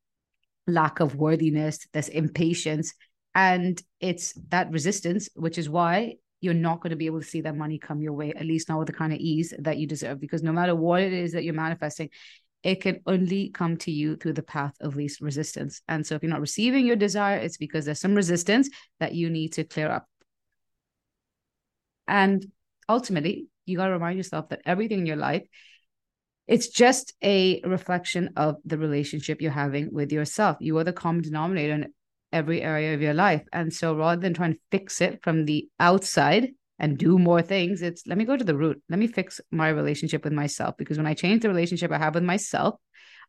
lack 0.67 1.01
of 1.01 1.17
worthiness, 1.17 1.87
there's 1.93 2.09
impatience. 2.09 2.95
And 3.35 3.83
it's 4.01 4.35
that 4.51 4.71
resistance, 4.71 5.29
which 5.35 5.59
is 5.59 5.69
why 5.69 6.17
you're 6.41 6.55
not 6.55 6.81
going 6.81 6.91
to 6.91 6.97
be 6.97 7.07
able 7.07 7.21
to 7.21 7.27
see 7.27 7.41
that 7.41 7.57
money 7.57 7.79
come 7.79 8.03
your 8.03 8.13
way, 8.13 8.33
at 8.33 8.47
least 8.47 8.69
not 8.69 8.79
with 8.79 8.87
the 8.87 8.93
kind 8.93 9.13
of 9.13 9.19
ease 9.19 9.55
that 9.59 9.79
you 9.79 9.87
deserve. 9.87 10.21
Because 10.21 10.43
no 10.43 10.53
matter 10.53 10.75
what 10.75 11.01
it 11.01 11.13
is 11.13 11.33
that 11.33 11.43
you're 11.43 11.55
manifesting, 11.55 12.11
it 12.63 12.81
can 12.81 13.01
only 13.07 13.51
come 13.51 13.77
to 13.79 13.91
you 13.91 14.17
through 14.17 14.35
the 14.35 14.43
path 14.43 14.75
of 14.81 14.97
least 14.97 15.21
resistance. 15.21 15.83
And 15.89 16.07
so 16.07 16.15
if 16.15 16.23
you're 16.23 16.31
not 16.31 16.41
receiving 16.41 16.87
your 16.87 16.97
desire, 16.97 17.39
it's 17.39 17.57
because 17.57 17.85
there's 17.85 18.01
some 18.01 18.15
resistance 18.15 18.71
that 19.01 19.15
you 19.15 19.31
need 19.31 19.55
to 19.55 19.65
clear 19.65 19.91
up. 19.91 20.07
And 22.07 22.45
ultimately, 22.89 23.49
you 23.67 23.77
got 23.77 23.87
to 23.87 23.93
remind 23.93 24.17
yourself 24.17 24.49
that 24.49 24.63
everything 24.65 25.01
in 25.01 25.07
your 25.07 25.17
life 25.17 25.43
it's 26.47 26.69
just 26.69 27.15
a 27.23 27.61
reflection 27.65 28.31
of 28.37 28.57
the 28.65 28.77
relationship 28.77 29.41
you're 29.41 29.51
having 29.51 29.89
with 29.93 30.13
yourself. 30.13 30.59
You 30.61 30.77
are 30.79 30.85
the 30.85 30.93
common 30.93 31.23
denominator 31.23 31.75
in 31.75 31.93
every 32.33 32.61
area 32.61 32.95
of 32.95 33.01
your 33.01 33.15
life. 33.15 33.43
And 33.53 33.73
so 33.73 33.95
rather 33.97 34.21
than 34.21 34.35
trying 34.35 34.55
to 34.55 34.61
fix 34.71 35.01
it 35.01 35.23
from 35.23 35.47
the 35.47 35.69
outside 35.81 36.51
and 36.79 36.99
do 36.99 37.19
more 37.19 37.41
things 37.41 37.83
it's 37.83 38.05
let 38.07 38.19
me 38.19 38.25
go 38.25 38.37
to 38.37 38.45
the 38.45 38.57
root. 38.57 38.83
Let 38.89 38.99
me 38.99 39.07
fix 39.07 39.41
my 39.53 39.69
relationship 39.69 40.25
with 40.25 40.33
myself. 40.33 40.77
Because 40.77 40.99
when 40.99 41.07
i 41.07 41.15
change 41.15 41.43
the 41.43 41.49
relationship 41.49 41.93
i 41.93 41.99
have 41.99 42.15
with 42.15 42.25
myself 42.25 42.75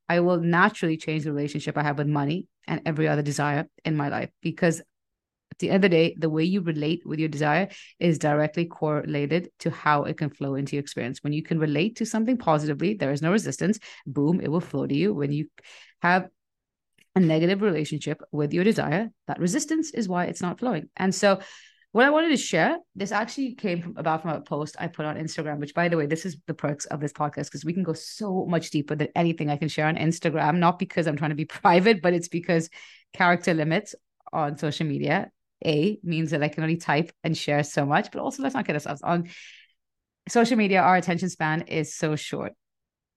i 0.10 0.20
will 0.20 0.40
naturally 0.40 0.98
change 0.98 1.24
the 1.24 1.32
relationship 1.32 1.78
i 1.78 1.84
have 1.84 2.00
with 2.00 2.08
money 2.08 2.48
and 2.68 2.82
every 2.86 3.08
other 3.08 3.22
desire 3.22 3.68
in 3.86 3.96
my 3.96 4.10
life. 4.10 4.32
Because 4.42 4.82
at 5.56 5.60
the 5.60 5.70
end 5.70 5.78
of 5.78 5.82
the 5.84 5.90
day, 5.90 6.16
the 6.18 6.30
way 6.30 6.44
you 6.44 6.60
relate 6.60 7.04
with 7.06 7.18
your 7.18 7.30
desire 7.30 7.70
is 7.98 8.20
directly 8.20 8.66
correlated 8.66 9.52
to 9.60 9.70
how 9.70 10.04
it 10.04 10.18
can 10.18 10.30
flow 10.30 10.56
into 10.56 10.76
your 10.76 10.82
experience. 10.82 11.24
When 11.24 11.32
you 11.32 11.44
can 11.44 11.60
relate 11.60 11.96
to 11.98 12.06
something 12.06 12.36
positively, 12.38 12.96
there 12.96 13.14
is 13.14 13.22
no 13.22 13.32
resistance, 13.32 13.80
boom, 14.06 14.42
it 14.42 14.52
will 14.52 14.60
flow 14.60 14.86
to 14.86 14.94
you. 14.94 15.14
When 15.14 15.32
you 15.32 15.48
have 16.02 16.28
a 17.16 17.22
negative 17.22 17.62
relationship 17.62 18.22
with 18.34 18.54
your 18.54 18.66
desire, 18.66 19.10
that 19.28 19.40
resistance 19.40 19.92
is 19.92 20.10
why 20.10 20.26
it's 20.26 20.42
not 20.42 20.60
flowing. 20.60 20.90
And 20.98 21.16
so, 21.16 21.40
what 21.94 22.06
I 22.06 22.10
wanted 22.10 22.32
to 22.32 22.38
share, 22.38 22.78
this 22.94 23.14
actually 23.14 23.56
came 23.56 23.82
from 23.82 23.96
about 23.96 24.24
from 24.24 24.32
a 24.32 24.42
post 24.42 24.76
I 24.78 24.88
put 24.88 25.06
on 25.06 25.16
Instagram, 25.16 25.60
which 25.60 25.74
by 25.74 25.88
the 25.88 25.96
way, 25.96 26.06
this 26.06 26.26
is 26.26 26.36
the 26.48 26.54
perks 26.54 26.84
of 26.88 27.00
this 27.00 27.14
podcast 27.14 27.46
because 27.46 27.64
we 27.64 27.72
can 27.72 27.84
go 27.84 27.94
so 27.94 28.46
much 28.46 28.72
deeper 28.72 28.96
than 28.96 29.08
anything 29.16 29.50
I 29.50 29.56
can 29.56 29.70
share 29.70 29.88
on 29.88 29.96
Instagram, 29.96 30.58
not 30.58 30.80
because 30.80 31.08
I'm 31.08 31.16
trying 31.16 31.30
to 31.30 31.36
be 31.36 31.46
private, 31.62 32.02
but 32.02 32.14
it's 32.14 32.28
because 32.28 32.70
character 33.14 33.54
limits 33.54 33.96
on 34.34 34.58
social 34.58 34.86
media 34.86 35.32
a 35.64 36.00
means 36.04 36.32
that 36.32 36.44
I 36.44 36.48
can 36.48 36.64
only 36.64 36.78
type 36.78 37.12
and 37.24 37.38
share 37.38 37.64
so 37.64 37.86
much, 37.86 38.12
but 38.12 38.22
also 38.22 38.44
let's 38.44 38.56
not 38.56 38.66
get 38.66 38.76
ourselves 38.76 39.02
on 39.02 39.30
social 40.28 40.58
media. 40.58 40.82
Our 40.82 40.96
attention 40.96 41.30
span 41.30 41.62
is 41.62 41.96
so 41.96 42.16
short. 42.16 42.54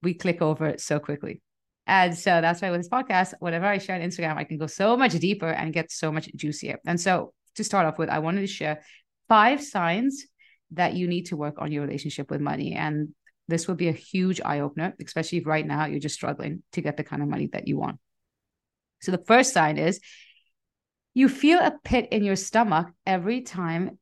We 0.03 0.15
click 0.15 0.43
over 0.43 0.75
so 0.79 0.99
quickly. 0.99 1.43
And 1.87 2.17
so 2.17 2.41
that's 2.41 2.61
why 2.61 2.71
with 2.71 2.81
this 2.81 2.89
podcast, 2.89 3.35
whatever 3.41 3.65
I 3.67 3.79
share 3.79 3.97
on 3.97 4.03
Instagram, 4.03 4.37
I 4.37 4.45
can 4.45 4.59
go 4.59 4.67
so 4.67 4.97
much 4.97 5.13
deeper 5.19 5.49
and 5.49 5.73
get 5.73 5.91
so 5.91 6.13
much 6.13 6.29
juicier. 6.37 6.79
And 6.87 7.01
so 7.01 7.33
to 7.55 7.65
start 7.65 7.87
off 7.87 7.99
with, 7.99 8.11
I 8.11 8.19
wanted 8.19 8.43
to 8.43 8.47
share 8.47 8.83
five 9.29 9.63
signs 9.63 10.27
that 10.73 10.95
you 10.95 11.09
need 11.09 11.27
to 11.27 11.37
work 11.37 11.57
on 11.59 11.73
your 11.73 11.83
relationship 11.83 12.31
with 12.31 12.43
money. 12.43 12.75
And 12.75 13.15
this 13.49 13.67
will 13.67 13.75
be 13.75 13.89
a 13.89 13.93
huge 13.93 14.41
eye 14.45 14.61
opener, 14.61 14.95
especially 15.03 15.39
if 15.39 15.47
right 15.47 15.67
now 15.67 15.87
you're 15.87 15.99
just 15.99 16.15
struggling 16.15 16.63
to 16.73 16.83
get 16.83 16.99
the 16.99 17.05
kind 17.05 17.23
of 17.23 17.29
money 17.29 17.49
that 17.55 17.67
you 17.67 17.79
want. 17.79 17.99
So 19.01 19.11
the 19.11 19.25
first 19.27 19.55
sign 19.55 19.79
is 19.79 20.01
you 21.15 21.29
feel 21.29 21.59
a 21.59 21.73
pit 21.85 22.09
in 22.13 22.25
your 22.25 22.37
stomach 22.37 22.89
every 23.07 23.43
time 23.43 23.99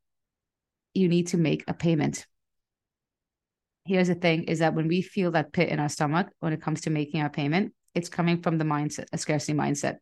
you 0.95 1.09
need 1.09 1.29
to 1.29 1.37
make 1.37 1.65
a 1.69 1.75
payment. 1.75 2.27
Here's 3.85 4.09
the 4.09 4.15
thing 4.15 4.45
is 4.45 4.59
that 4.59 4.75
when 4.75 4.89
we 4.89 5.03
feel 5.03 5.31
that 5.33 5.53
pit 5.53 5.69
in 5.69 5.79
our 5.79 5.89
stomach 5.89 6.29
when 6.41 6.53
it 6.53 6.61
comes 6.61 6.83
to 6.83 6.91
making 6.91 7.21
our 7.21 7.31
payment, 7.31 7.73
it's 7.95 8.09
coming 8.09 8.43
from 8.43 8.59
the 8.59 8.65
mindset, 8.65 9.07
a 9.13 9.19
scarcity 9.19 9.55
mindset. 9.55 9.97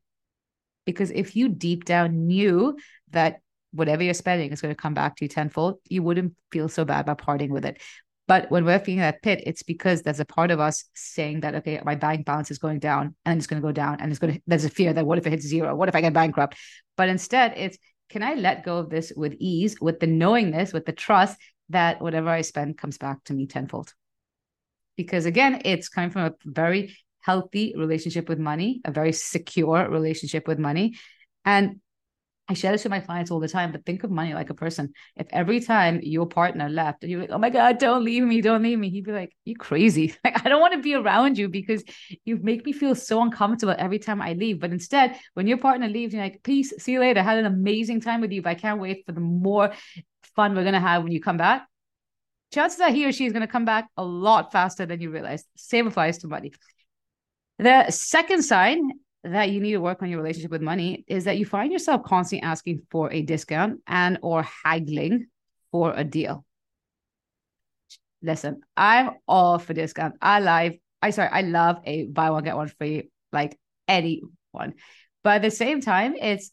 Because 0.86 1.10
if 1.10 1.36
you 1.36 1.48
deep 1.48 1.84
down 1.84 2.26
knew 2.26 2.76
that 3.10 3.40
whatever 3.72 4.02
you're 4.02 4.14
spending 4.14 4.52
is 4.52 4.60
going 4.60 4.74
to 4.74 4.80
come 4.80 4.94
back 4.94 5.16
to 5.16 5.24
you 5.24 5.28
tenfold, 5.28 5.78
you 5.88 6.02
wouldn't 6.02 6.34
feel 6.50 6.68
so 6.68 6.84
bad 6.84 7.00
about 7.00 7.18
parting 7.18 7.50
with 7.50 7.64
it. 7.64 7.80
But 8.26 8.50
when 8.50 8.64
we're 8.64 8.78
feeling 8.78 9.00
that 9.00 9.22
pit, 9.22 9.42
it's 9.44 9.62
because 9.62 10.02
there's 10.02 10.20
a 10.20 10.24
part 10.24 10.50
of 10.50 10.58
us 10.58 10.84
saying 10.94 11.40
that, 11.40 11.54
okay, 11.56 11.80
my 11.84 11.94
bank 11.94 12.24
balance 12.24 12.50
is 12.50 12.58
going 12.58 12.78
down 12.78 13.14
and 13.26 13.36
it's 13.36 13.46
going 13.46 13.60
to 13.60 13.66
go 13.66 13.72
down. 13.72 13.98
And 14.00 14.10
it's 14.10 14.18
going 14.18 14.34
to, 14.34 14.42
there's 14.46 14.64
a 14.64 14.70
fear 14.70 14.92
that 14.94 15.06
what 15.06 15.18
if 15.18 15.26
it 15.26 15.30
hits 15.30 15.46
zero? 15.46 15.74
What 15.74 15.88
if 15.88 15.94
I 15.94 16.00
get 16.00 16.14
bankrupt? 16.14 16.56
But 16.96 17.10
instead, 17.10 17.52
it's, 17.56 17.76
can 18.08 18.22
I 18.22 18.34
let 18.34 18.64
go 18.64 18.78
of 18.78 18.88
this 18.88 19.12
with 19.14 19.34
ease, 19.38 19.76
with 19.80 20.00
the 20.00 20.06
knowingness, 20.06 20.72
with 20.72 20.86
the 20.86 20.92
trust 20.92 21.38
that 21.68 22.00
whatever 22.00 22.30
I 22.30 22.40
spend 22.40 22.78
comes 22.78 22.96
back 22.96 23.22
to 23.24 23.34
me 23.34 23.46
tenfold? 23.46 23.92
Because 24.96 25.26
again, 25.26 25.60
it's 25.64 25.88
coming 25.88 26.10
from 26.10 26.22
a 26.22 26.34
very 26.44 26.96
healthy 27.20 27.74
relationship 27.76 28.28
with 28.28 28.38
money, 28.38 28.80
a 28.84 28.90
very 28.90 29.12
secure 29.12 29.88
relationship 29.88 30.46
with 30.46 30.58
money. 30.58 30.94
And 31.44 31.80
I 32.46 32.52
share 32.52 32.72
this 32.72 32.84
with 32.84 32.90
my 32.90 33.00
clients 33.00 33.30
all 33.30 33.40
the 33.40 33.48
time, 33.48 33.72
but 33.72 33.86
think 33.86 34.04
of 34.04 34.10
money 34.10 34.34
like 34.34 34.50
a 34.50 34.54
person. 34.54 34.92
If 35.16 35.26
every 35.30 35.60
time 35.60 36.00
your 36.02 36.26
partner 36.26 36.68
left 36.68 37.02
and 37.02 37.10
you're 37.10 37.20
like, 37.22 37.30
oh 37.30 37.38
my 37.38 37.48
God, 37.48 37.78
don't 37.78 38.04
leave 38.04 38.22
me, 38.22 38.42
don't 38.42 38.62
leave 38.62 38.78
me, 38.78 38.90
he'd 38.90 39.06
be 39.06 39.12
like, 39.12 39.34
you 39.44 39.56
crazy. 39.56 40.14
Like, 40.24 40.44
I 40.44 40.48
don't 40.48 40.60
want 40.60 40.74
to 40.74 40.80
be 40.80 40.94
around 40.94 41.38
you 41.38 41.48
because 41.48 41.82
you 42.24 42.38
make 42.42 42.66
me 42.66 42.72
feel 42.72 42.94
so 42.94 43.22
uncomfortable 43.22 43.74
every 43.78 43.98
time 43.98 44.20
I 44.20 44.34
leave. 44.34 44.60
But 44.60 44.72
instead, 44.72 45.18
when 45.32 45.46
your 45.46 45.58
partner 45.58 45.88
leaves, 45.88 46.12
you're 46.12 46.22
like, 46.22 46.42
peace, 46.42 46.72
see 46.78 46.92
you 46.92 47.00
later. 47.00 47.20
I 47.20 47.22
had 47.22 47.38
an 47.38 47.46
amazing 47.46 48.02
time 48.02 48.20
with 48.20 48.32
you, 48.32 48.42
but 48.42 48.50
I 48.50 48.54
can't 48.54 48.80
wait 48.80 49.04
for 49.06 49.12
the 49.12 49.20
more 49.20 49.72
fun 50.36 50.54
we're 50.54 50.62
going 50.62 50.74
to 50.74 50.80
have 50.80 51.02
when 51.02 51.12
you 51.12 51.20
come 51.20 51.36
back. 51.38 51.66
Chances 52.52 52.80
are 52.80 52.90
he 52.90 53.06
or 53.06 53.12
she 53.12 53.26
is 53.26 53.32
going 53.32 53.46
to 53.46 53.50
come 53.50 53.64
back 53.64 53.88
a 53.96 54.04
lot 54.04 54.52
faster 54.52 54.86
than 54.86 55.00
you 55.00 55.10
realize. 55.10 55.44
Same 55.56 55.86
applies 55.86 56.18
to 56.18 56.28
money. 56.28 56.52
The 57.58 57.90
second 57.90 58.42
sign 58.42 58.90
that 59.24 59.50
you 59.50 59.60
need 59.60 59.72
to 59.72 59.80
work 59.80 60.02
on 60.02 60.10
your 60.10 60.20
relationship 60.20 60.50
with 60.50 60.60
money 60.62 61.04
is 61.08 61.24
that 61.24 61.38
you 61.38 61.46
find 61.46 61.72
yourself 61.72 62.02
constantly 62.04 62.46
asking 62.46 62.82
for 62.90 63.10
a 63.12 63.22
discount 63.22 63.80
and 63.86 64.18
or 64.22 64.46
haggling 64.64 65.26
for 65.72 65.92
a 65.94 66.04
deal. 66.04 66.44
Listen, 68.22 68.60
I'm 68.76 69.12
all 69.26 69.58
for 69.58 69.72
discount. 69.72 70.14
I 70.20 70.40
like, 70.40 70.80
I 71.00 71.10
sorry, 71.10 71.30
I 71.30 71.40
love 71.40 71.78
a 71.84 72.04
buy 72.04 72.30
one 72.30 72.44
get 72.44 72.56
one 72.56 72.68
free, 72.68 73.10
like 73.32 73.58
any 73.88 74.22
one. 74.52 74.74
But 75.22 75.36
at 75.36 75.42
the 75.42 75.50
same 75.50 75.80
time, 75.80 76.14
it's 76.16 76.50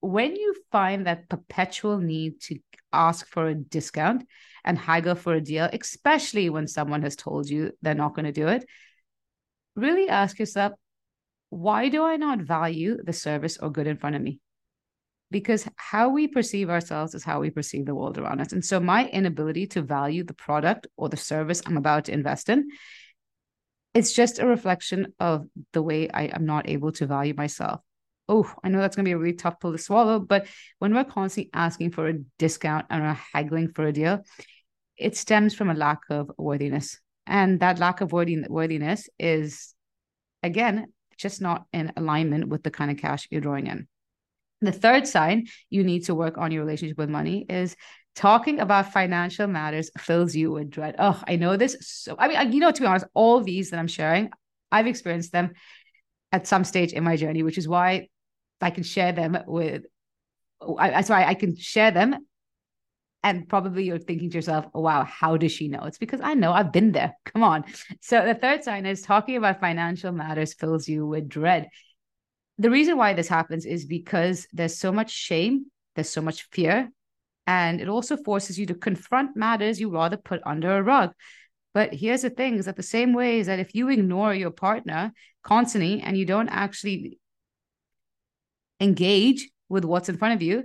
when 0.00 0.36
you 0.36 0.54
find 0.72 1.06
that 1.06 1.28
perpetual 1.28 1.98
need 1.98 2.40
to 2.42 2.58
ask 2.92 3.26
for 3.26 3.48
a 3.48 3.54
discount 3.54 4.26
and 4.64 4.78
haggle 4.78 5.14
for 5.14 5.34
a 5.34 5.40
deal, 5.40 5.68
especially 5.72 6.50
when 6.50 6.66
someone 6.66 7.02
has 7.02 7.16
told 7.16 7.48
you 7.48 7.72
they're 7.82 7.94
not 7.94 8.14
going 8.14 8.24
to 8.24 8.32
do 8.32 8.48
it, 8.48 8.64
really 9.76 10.08
ask 10.08 10.38
yourself, 10.38 10.72
why 11.50 11.88
do 11.88 12.02
I 12.04 12.16
not 12.16 12.40
value 12.40 12.96
the 13.02 13.12
service 13.12 13.58
or 13.58 13.70
good 13.70 13.86
in 13.86 13.98
front 13.98 14.16
of 14.16 14.22
me? 14.22 14.40
Because 15.30 15.68
how 15.76 16.08
we 16.08 16.26
perceive 16.26 16.70
ourselves 16.70 17.14
is 17.14 17.22
how 17.22 17.40
we 17.40 17.50
perceive 17.50 17.86
the 17.86 17.94
world 17.94 18.18
around 18.18 18.40
us. 18.40 18.52
And 18.52 18.64
so 18.64 18.80
my 18.80 19.08
inability 19.08 19.66
to 19.68 19.82
value 19.82 20.24
the 20.24 20.34
product 20.34 20.86
or 20.96 21.08
the 21.08 21.16
service 21.16 21.62
I'm 21.66 21.76
about 21.76 22.06
to 22.06 22.12
invest 22.12 22.48
in, 22.48 22.68
it's 23.94 24.12
just 24.12 24.38
a 24.38 24.46
reflection 24.46 25.12
of 25.20 25.46
the 25.72 25.82
way 25.82 26.08
I 26.08 26.24
am 26.24 26.46
not 26.46 26.68
able 26.68 26.92
to 26.92 27.06
value 27.06 27.34
myself. 27.36 27.80
Oh, 28.28 28.52
I 28.62 28.68
know 28.68 28.78
that's 28.78 28.94
going 28.94 29.04
to 29.04 29.08
be 29.08 29.12
a 29.12 29.18
really 29.18 29.34
tough 29.34 29.58
pill 29.60 29.72
to 29.72 29.78
swallow, 29.78 30.20
but 30.20 30.46
when 30.78 30.94
we're 30.94 31.04
constantly 31.04 31.50
asking 31.52 31.90
for 31.90 32.08
a 32.08 32.18
discount 32.38 32.86
and 32.88 33.02
we're 33.02 33.18
haggling 33.32 33.72
for 33.72 33.84
a 33.84 33.92
deal, 33.92 34.24
it 34.96 35.16
stems 35.16 35.54
from 35.54 35.70
a 35.70 35.74
lack 35.74 36.00
of 36.10 36.30
worthiness. 36.38 37.00
And 37.26 37.58
that 37.60 37.80
lack 37.80 38.00
of 38.00 38.12
worthiness 38.12 39.08
is, 39.18 39.74
again, 40.44 40.86
just 41.20 41.40
not 41.40 41.66
in 41.72 41.92
alignment 41.96 42.48
with 42.48 42.62
the 42.62 42.70
kind 42.70 42.90
of 42.90 42.96
cash 42.96 43.28
you're 43.30 43.40
drawing 43.40 43.66
in. 43.66 43.86
The 44.62 44.72
third 44.72 45.06
sign 45.06 45.46
you 45.70 45.84
need 45.84 46.04
to 46.04 46.14
work 46.14 46.36
on 46.36 46.52
your 46.52 46.62
relationship 46.64 46.98
with 46.98 47.08
money 47.08 47.46
is 47.48 47.76
talking 48.14 48.60
about 48.60 48.92
financial 48.92 49.46
matters 49.46 49.90
fills 49.98 50.34
you 50.34 50.50
with 50.52 50.70
dread. 50.70 50.96
Oh, 50.98 51.22
I 51.26 51.36
know 51.36 51.56
this. 51.56 51.76
So, 51.80 52.16
I 52.18 52.28
mean, 52.28 52.52
you 52.52 52.60
know, 52.60 52.70
to 52.70 52.80
be 52.80 52.86
honest, 52.86 53.06
all 53.14 53.40
these 53.42 53.70
that 53.70 53.78
I'm 53.78 53.86
sharing, 53.86 54.30
I've 54.70 54.86
experienced 54.86 55.32
them 55.32 55.52
at 56.32 56.46
some 56.46 56.64
stage 56.64 56.92
in 56.92 57.04
my 57.04 57.16
journey, 57.16 57.42
which 57.42 57.58
is 57.58 57.68
why 57.68 58.08
I 58.60 58.70
can 58.70 58.82
share 58.82 59.12
them 59.12 59.38
with. 59.46 59.84
I, 60.78 61.00
sorry, 61.00 61.24
I 61.24 61.34
can 61.34 61.56
share 61.56 61.90
them 61.90 62.26
and 63.22 63.48
probably 63.48 63.84
you're 63.84 63.98
thinking 63.98 64.30
to 64.30 64.38
yourself, 64.38 64.66
oh, 64.74 64.80
wow, 64.80 65.04
how 65.04 65.36
does 65.36 65.52
she 65.52 65.68
know? 65.68 65.82
It's 65.84 65.98
because 65.98 66.20
I 66.22 66.34
know 66.34 66.52
I've 66.52 66.72
been 66.72 66.92
there. 66.92 67.14
Come 67.26 67.42
on. 67.42 67.64
So 68.00 68.24
the 68.24 68.34
third 68.34 68.64
sign 68.64 68.86
is 68.86 69.02
talking 69.02 69.36
about 69.36 69.60
financial 69.60 70.12
matters 70.12 70.54
fills 70.54 70.88
you 70.88 71.06
with 71.06 71.28
dread. 71.28 71.68
The 72.58 72.70
reason 72.70 72.96
why 72.96 73.14
this 73.14 73.28
happens 73.28 73.66
is 73.66 73.84
because 73.84 74.46
there's 74.52 74.76
so 74.76 74.92
much 74.92 75.10
shame, 75.10 75.66
there's 75.94 76.10
so 76.10 76.20
much 76.20 76.48
fear, 76.50 76.90
and 77.46 77.80
it 77.80 77.88
also 77.88 78.16
forces 78.16 78.58
you 78.58 78.66
to 78.66 78.74
confront 78.74 79.36
matters 79.36 79.80
you 79.80 79.90
rather 79.90 80.16
put 80.16 80.40
under 80.44 80.76
a 80.76 80.82
rug. 80.82 81.12
But 81.72 81.94
here's 81.94 82.22
the 82.22 82.30
thing 82.30 82.56
is 82.56 82.66
that 82.66 82.76
the 82.76 82.82
same 82.82 83.12
way 83.12 83.38
is 83.38 83.46
that 83.46 83.60
if 83.60 83.74
you 83.74 83.88
ignore 83.88 84.34
your 84.34 84.50
partner 84.50 85.12
constantly 85.42 86.00
and 86.00 86.16
you 86.16 86.26
don't 86.26 86.48
actually 86.48 87.18
engage 88.80 89.50
with 89.68 89.84
what's 89.84 90.08
in 90.08 90.16
front 90.16 90.34
of 90.34 90.42
you, 90.42 90.64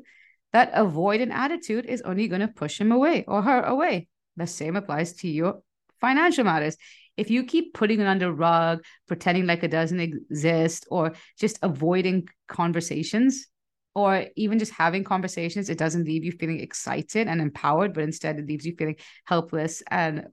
that 0.55 0.73
avoidant 0.73 1.33
attitude 1.33 1.85
is 1.85 2.01
only 2.03 2.29
going 2.29 2.39
to 2.39 2.47
push 2.47 2.79
him 2.79 2.93
away 2.93 3.25
or 3.27 3.41
her 3.41 3.61
away. 3.63 4.07
The 4.37 4.47
same 4.47 4.77
applies 4.77 5.11
to 5.15 5.27
your 5.27 5.61
financial 5.99 6.45
matters. 6.45 6.77
If 7.17 7.29
you 7.29 7.43
keep 7.43 7.73
putting 7.73 7.99
it 7.99 8.07
under 8.07 8.31
rug, 8.31 8.81
pretending 9.05 9.47
like 9.47 9.65
it 9.65 9.71
doesn't 9.71 9.99
exist, 9.99 10.87
or 10.89 11.11
just 11.37 11.59
avoiding 11.61 12.29
conversations, 12.47 13.47
or 13.95 14.27
even 14.37 14.57
just 14.57 14.71
having 14.71 15.03
conversations, 15.03 15.69
it 15.69 15.77
doesn't 15.77 16.05
leave 16.05 16.23
you 16.23 16.31
feeling 16.31 16.61
excited 16.61 17.27
and 17.27 17.41
empowered, 17.41 17.93
but 17.93 18.05
instead 18.05 18.39
it 18.39 18.47
leaves 18.47 18.65
you 18.65 18.75
feeling 18.77 18.95
helpless 19.25 19.83
and 19.91 20.25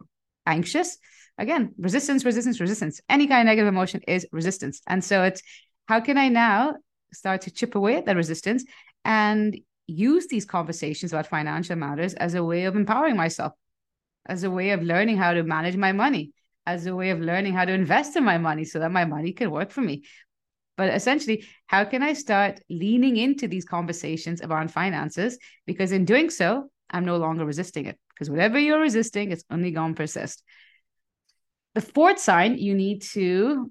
anxious. 0.47 0.99
Again, 1.37 1.75
resistance, 1.79 2.25
resistance, 2.25 2.61
resistance. 2.61 3.01
Any 3.09 3.27
kind 3.27 3.41
of 3.41 3.47
negative 3.47 3.67
emotion 3.67 4.03
is 4.07 4.25
resistance. 4.31 4.83
And 4.87 5.03
so 5.03 5.25
it's 5.25 5.43
how 5.89 5.99
can 5.99 6.17
I 6.17 6.29
now 6.29 6.77
start 7.13 7.41
to 7.43 7.51
chip 7.51 7.75
away 7.75 7.97
at 7.97 8.07
that 8.07 8.15
resistance 8.15 8.65
and 9.05 9.59
use 9.93 10.27
these 10.27 10.45
conversations 10.45 11.13
about 11.13 11.27
financial 11.27 11.77
matters 11.77 12.15
as 12.15 12.35
a 12.35 12.45
way 12.45 12.65
of 12.65 12.77
empowering 12.77 13.17
myself, 13.17 13.53
as 14.27 14.45
a 14.45 14.51
way 14.51 14.71
of 14.71 14.83
learning 14.83 15.17
how 15.17 15.33
to 15.33 15.43
manage 15.43 15.77
my 15.77 15.93
money, 15.93 16.33
as 16.67 16.87
a 16.87 16.95
way 16.95 17.11
of 17.11 17.21
learning 17.21 17.55
how 17.55 17.65
to 17.65 17.73
invest 17.73 18.17
in 18.17 18.25
my 18.25 18.39
money 18.39 18.65
so 18.65 18.79
that 18.79 18.93
my 18.93 19.05
money 19.05 19.33
can 19.33 19.51
work 19.51 19.71
for 19.71 19.81
me. 19.81 20.03
But 20.77 20.95
essentially, 20.95 21.45
how 21.67 21.85
can 21.85 22.03
I 22.03 22.15
start 22.15 22.61
leaning 22.71 23.17
into 23.17 23.47
these 23.47 23.65
conversations 23.65 24.41
around 24.41 24.73
finances? 24.73 25.39
Because 25.67 25.93
in 25.93 26.05
doing 26.05 26.31
so, 26.31 26.71
I'm 26.91 27.05
no 27.05 27.19
longer 27.19 27.45
resisting 27.45 27.87
it. 27.87 27.99
Because 28.09 28.31
whatever 28.31 28.59
you're 28.59 28.81
resisting, 28.81 29.33
it's 29.33 29.45
only 29.51 29.71
going 29.71 29.95
to 29.95 29.97
persist. 29.97 30.43
The 31.75 31.81
fourth 31.81 32.19
sign 32.19 32.59
you 32.59 32.75
need 32.75 33.03
to 33.13 33.71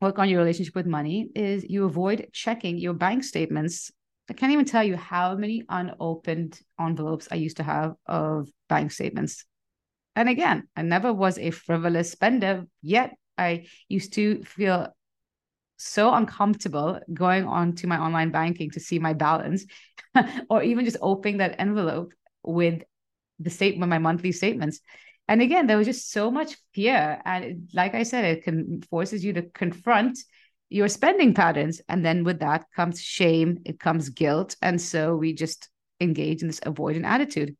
work 0.00 0.18
on 0.18 0.28
your 0.28 0.38
relationship 0.38 0.74
with 0.74 0.86
money 0.86 1.28
is 1.34 1.64
you 1.68 1.84
avoid 1.84 2.28
checking 2.32 2.78
your 2.78 2.94
bank 2.94 3.24
statements 3.24 3.90
I 4.28 4.34
can't 4.34 4.52
even 4.52 4.64
tell 4.64 4.84
you 4.84 4.96
how 4.96 5.34
many 5.34 5.64
unopened 5.68 6.60
envelopes 6.78 7.28
I 7.30 7.36
used 7.36 7.56
to 7.58 7.62
have 7.62 7.94
of 8.06 8.48
bank 8.68 8.92
statements. 8.92 9.44
And 10.14 10.28
again, 10.28 10.68
I 10.76 10.82
never 10.82 11.12
was 11.12 11.38
a 11.38 11.50
frivolous 11.50 12.12
spender, 12.12 12.66
yet 12.82 13.14
I 13.38 13.66
used 13.88 14.12
to 14.14 14.42
feel 14.44 14.88
so 15.78 16.12
uncomfortable 16.12 17.00
going 17.12 17.46
on 17.46 17.74
to 17.76 17.86
my 17.86 17.98
online 17.98 18.30
banking 18.30 18.70
to 18.72 18.80
see 18.80 18.98
my 18.98 19.12
balance 19.12 19.64
or 20.50 20.62
even 20.62 20.84
just 20.84 20.96
opening 21.00 21.38
that 21.38 21.54
envelope 21.58 22.12
with 22.42 22.82
the 23.38 23.50
statement, 23.50 23.88
my 23.88 23.98
monthly 23.98 24.32
statements. 24.32 24.80
And 25.28 25.40
again, 25.40 25.66
there 25.66 25.76
was 25.76 25.86
just 25.86 26.10
so 26.10 26.30
much 26.30 26.56
fear. 26.74 27.20
And 27.24 27.70
like 27.72 27.94
I 27.94 28.02
said, 28.02 28.24
it 28.24 28.44
can 28.44 28.82
forces 28.90 29.24
you 29.24 29.34
to 29.34 29.42
confront 29.42 30.18
your 30.68 30.88
spending 30.88 31.34
patterns. 31.34 31.80
And 31.88 32.04
then 32.04 32.24
with 32.24 32.40
that 32.40 32.66
comes 32.74 33.00
shame, 33.00 33.58
it 33.64 33.80
comes 33.80 34.08
guilt. 34.10 34.56
And 34.62 34.80
so 34.80 35.16
we 35.16 35.32
just 35.32 35.68
engage 36.00 36.42
in 36.42 36.48
this 36.48 36.60
avoidant 36.60 37.04
attitude. 37.04 37.56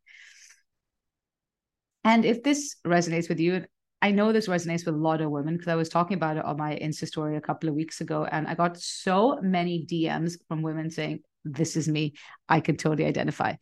And 2.04 2.24
if 2.24 2.42
this 2.42 2.76
resonates 2.86 3.28
with 3.28 3.40
you, 3.40 3.64
I 4.00 4.12
know 4.12 4.32
this 4.32 4.46
resonates 4.46 4.86
with 4.86 4.94
a 4.94 4.98
lot 4.98 5.20
of 5.20 5.30
women 5.30 5.54
because 5.54 5.68
I 5.68 5.74
was 5.74 5.88
talking 5.88 6.16
about 6.16 6.36
it 6.36 6.44
on 6.44 6.56
my 6.56 6.76
Insta 6.76 7.06
story 7.06 7.36
a 7.36 7.40
couple 7.40 7.68
of 7.68 7.74
weeks 7.74 8.00
ago, 8.00 8.24
and 8.24 8.46
I 8.46 8.54
got 8.54 8.78
so 8.78 9.40
many 9.42 9.84
DMs 9.84 10.34
from 10.46 10.62
women 10.62 10.90
saying, 10.90 11.20
This 11.44 11.76
is 11.76 11.88
me. 11.88 12.14
I 12.48 12.60
can 12.60 12.76
totally 12.76 13.06
identify. 13.06 13.54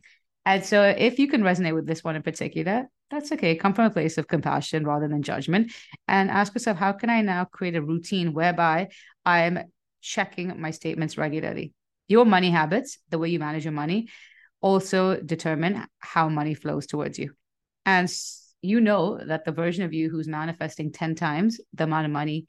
And 0.45 0.63
so 0.63 0.83
if 0.83 1.17
you 1.17 1.27
can 1.27 1.41
resonate 1.41 1.73
with 1.73 1.87
this 1.87 2.03
one 2.03 2.15
in 2.15 2.21
particular, 2.21 2.87
that's 3.09 3.31
okay. 3.31 3.55
Come 3.55 3.73
from 3.73 3.85
a 3.85 3.89
place 3.89 4.17
of 4.17 4.27
compassion 4.27 4.85
rather 4.85 5.07
than 5.07 5.21
judgment 5.23 5.71
and 6.07 6.29
ask 6.29 6.53
yourself, 6.53 6.77
how 6.77 6.91
can 6.91 7.09
I 7.09 7.21
now 7.21 7.45
create 7.45 7.75
a 7.75 7.81
routine 7.81 8.33
whereby 8.33 8.89
I'm 9.25 9.59
checking 10.01 10.59
my 10.59 10.71
statements 10.71 11.17
regularly? 11.17 11.73
Your 12.07 12.25
money 12.25 12.51
habits, 12.51 12.97
the 13.09 13.17
way 13.17 13.29
you 13.29 13.39
manage 13.39 13.65
your 13.65 13.73
money, 13.73 14.09
also 14.61 15.19
determine 15.19 15.85
how 15.99 16.29
money 16.29 16.53
flows 16.53 16.87
towards 16.87 17.17
you. 17.19 17.33
And 17.85 18.11
you 18.61 18.81
know 18.81 19.19
that 19.25 19.45
the 19.45 19.51
version 19.51 19.83
of 19.83 19.93
you 19.93 20.09
who's 20.09 20.27
manifesting 20.27 20.91
10 20.91 21.15
times 21.15 21.59
the 21.73 21.85
amount 21.85 22.05
of 22.05 22.11
money 22.11 22.47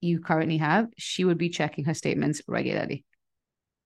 you 0.00 0.20
currently 0.20 0.56
have, 0.58 0.88
she 0.98 1.24
would 1.24 1.38
be 1.38 1.48
checking 1.48 1.84
her 1.84 1.94
statements 1.94 2.42
regularly. 2.48 3.04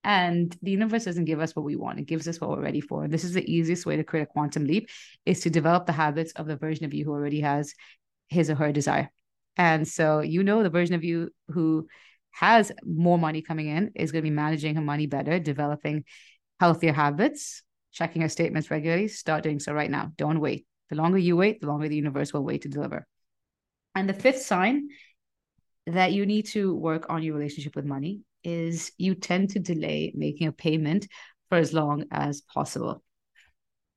And 0.07 0.57
the 0.63 0.71
universe 0.71 1.05
doesn't 1.05 1.25
give 1.25 1.41
us 1.41 1.57
what 1.57 1.65
we 1.65 1.75
want. 1.75 1.99
It 1.99 2.07
gives 2.07 2.29
us 2.29 2.41
what 2.41 2.51
we're 2.51 2.63
ready 2.63 2.81
for. 2.81 3.03
And 3.03 3.13
this 3.13 3.25
is 3.25 3.35
the 3.35 3.53
easiest 3.53 3.87
way 3.87 3.97
to 3.97 4.05
create 4.05 4.23
a 4.23 4.27
quantum 4.27 4.65
leap 4.65 4.89
is 5.27 5.41
to 5.41 5.51
develop 5.51 5.85
the 5.85 5.93
habits 5.93 6.31
of 6.35 6.47
the 6.47 6.55
version 6.55 6.85
of 6.85 6.95
you 6.95 7.05
who 7.05 7.11
already 7.11 7.41
has 7.41 7.75
his 8.29 8.49
or 8.49 8.55
her 8.55 8.71
desire. 8.71 9.11
And 9.57 9.87
so 9.87 10.21
you 10.21 10.45
know 10.45 10.63
the 10.63 10.71
version 10.71 10.95
of 10.95 11.03
you 11.03 11.31
who 11.49 11.89
has 12.31 12.71
more 12.85 13.19
money 13.19 13.43
coming 13.43 13.67
in 13.67 13.91
is 13.97 14.13
going 14.13 14.23
to 14.23 14.31
be 14.31 14.35
managing 14.35 14.77
her 14.77 14.81
money 14.81 15.09
better, 15.09 15.41
developing 15.41 16.05
healthier 16.61 16.93
habits, 16.93 17.65
checking 17.91 18.23
her 18.23 18.29
statements 18.29 18.71
regularly. 18.71 19.09
Start 19.09 19.43
doing 19.43 19.59
so 19.59 19.73
right 19.73 19.91
now. 19.91 20.13
Don't 20.17 20.39
wait. 20.39 20.67
The 20.89 20.97
longer 20.97 21.19
you 21.19 21.37
wait, 21.37 21.61
the 21.61 21.67
longer 21.67 21.89
the 21.89 21.97
universe 21.97 22.33
will 22.33 22.45
wait 22.45 22.63
to 22.63 22.69
deliver. 22.69 23.09
And 23.97 24.09
the 24.09 24.15
fifth 24.15 24.43
sign 24.43 24.87
that 25.89 26.13
you 26.13 26.27
need 26.27 26.47
to 26.49 26.73
work 26.77 27.07
on 27.09 27.25
your 27.25 27.35
relationship 27.35 27.75
with 27.75 27.85
money 27.85 28.21
is 28.47 28.93
you 28.97 29.17
tend 29.17 29.51
to 29.51 29.59
delay 29.59 30.13
making 30.15 30.47
a 30.47 30.53
payment 30.53 31.09
for 31.49 31.59
as 31.59 31.73
long 31.73 32.05
as 32.13 32.43
possible. 32.43 33.03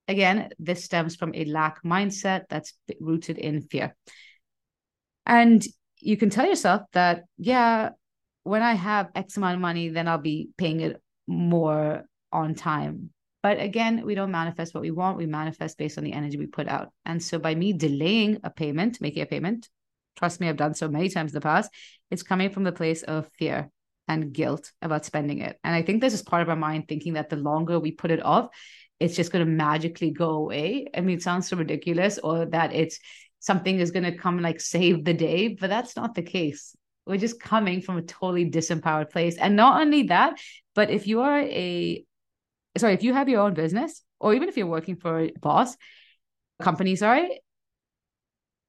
Again, 0.07 0.49
this 0.57 0.83
stems 0.83 1.15
from 1.15 1.35
a 1.35 1.45
lack 1.45 1.83
mindset 1.83 2.45
that's 2.49 2.73
rooted 2.99 3.38
in 3.38 3.62
fear. 3.62 3.95
And 5.27 5.63
you 5.99 6.17
can 6.17 6.31
tell 6.31 6.47
yourself 6.47 6.81
that, 6.93 7.25
yeah, 7.38 7.89
when 8.41 8.63
I 8.63 8.73
have 8.73 9.12
X 9.13 9.38
amount 9.38 9.53
of 9.53 9.62
money, 9.62 9.89
then 9.89 10.07
I'll 10.07 10.17
be 10.17 10.49
paying 10.57 10.81
it 10.81 10.99
more 11.27 12.05
on 12.31 12.55
time. 12.55 13.12
But 13.43 13.59
again, 13.59 14.03
we 14.03 14.15
don't 14.15 14.31
manifest 14.31 14.73
what 14.73 14.81
we 14.81 14.89
want. 14.89 15.17
We 15.17 15.27
manifest 15.27 15.77
based 15.77 15.99
on 15.99 16.03
the 16.03 16.13
energy 16.13 16.39
we 16.39 16.47
put 16.47 16.67
out. 16.67 16.89
And 17.05 17.21
so 17.21 17.38
by 17.38 17.53
me 17.53 17.73
delaying 17.73 18.39
a 18.43 18.49
payment, 18.49 18.99
making 18.99 19.21
a 19.21 19.27
payment, 19.27 19.69
trust 20.17 20.41
me, 20.41 20.49
I've 20.49 20.57
done 20.57 20.73
so 20.73 20.88
many 20.88 21.09
times 21.09 21.31
in 21.31 21.35
the 21.35 21.41
past, 21.41 21.69
it's 22.09 22.23
coming 22.23 22.49
from 22.49 22.63
the 22.63 22.71
place 22.71 23.03
of 23.03 23.29
fear 23.38 23.69
and 24.10 24.34
guilt 24.34 24.72
about 24.82 25.06
spending 25.06 25.39
it. 25.39 25.58
And 25.63 25.74
I 25.74 25.84
think 25.84 26.02
this 26.02 26.13
is 26.13 26.22
part 26.22 26.41
of 26.41 26.50
our 26.50 26.56
mind 26.56 26.88
thinking 26.88 27.13
that 27.13 27.30
the 27.30 27.38
longer 27.38 27.80
we 27.80 27.91
put 27.91 28.12
it 28.12 28.26
off, 28.26 28.50
it's 29.00 29.15
just 29.15 29.32
going 29.32 29.45
to 29.45 29.52
magically 29.52 30.12
go 30.12 30.32
away. 30.32 30.88
I 30.93 31.00
mean, 31.00 31.17
it 31.17 31.24
sounds 31.24 31.48
so 31.48 31.56
ridiculous, 31.56 32.17
or 32.17 32.48
that 32.48 32.74
it's 32.74 33.00
something 33.39 33.80
is 33.80 33.91
going 33.91 34.04
to 34.04 34.17
come 34.17 34.41
like 34.41 34.60
save 34.60 35.06
the 35.06 35.13
day, 35.13 35.50
but 35.50 35.69
that's 35.69 35.95
not 35.95 36.15
the 36.15 36.24
case. 36.24 36.76
We're 37.06 37.17
just 37.17 37.39
coming 37.39 37.82
from 37.82 37.98
a 37.98 38.02
totally 38.02 38.50
disempowered 38.50 39.12
place. 39.12 39.38
And 39.38 39.56
not 39.56 39.80
only 39.80 40.04
that, 40.04 40.39
but 40.76 40.89
if 40.89 41.08
you 41.08 41.22
are 41.22 41.39
a, 41.39 42.04
sorry, 42.78 42.93
if 42.93 43.04
you 43.04 43.13
have 43.13 43.30
your 43.30 43.41
own 43.41 43.54
business, 43.54 44.04
or 44.19 44.34
even 44.34 44.50
if 44.50 44.58
you're 44.58 44.67
working 44.67 44.98
for 44.98 45.22
a 45.22 45.32
boss, 45.39 45.78
company, 46.62 46.95
sorry, 46.95 47.39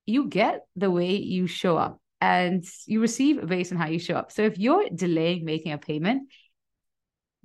you 0.06 0.28
get 0.28 0.66
the 0.76 0.90
way 0.90 1.16
you 1.16 1.46
show 1.46 1.76
up 1.76 1.98
and 2.20 2.64
you 2.86 3.00
receive 3.00 3.46
based 3.46 3.72
on 3.72 3.78
how 3.78 3.88
you 3.88 3.98
show 3.98 4.14
up. 4.14 4.32
So 4.32 4.42
if 4.42 4.58
you're 4.58 4.88
delaying 4.94 5.44
making 5.44 5.72
a 5.72 5.78
payment, 5.78 6.28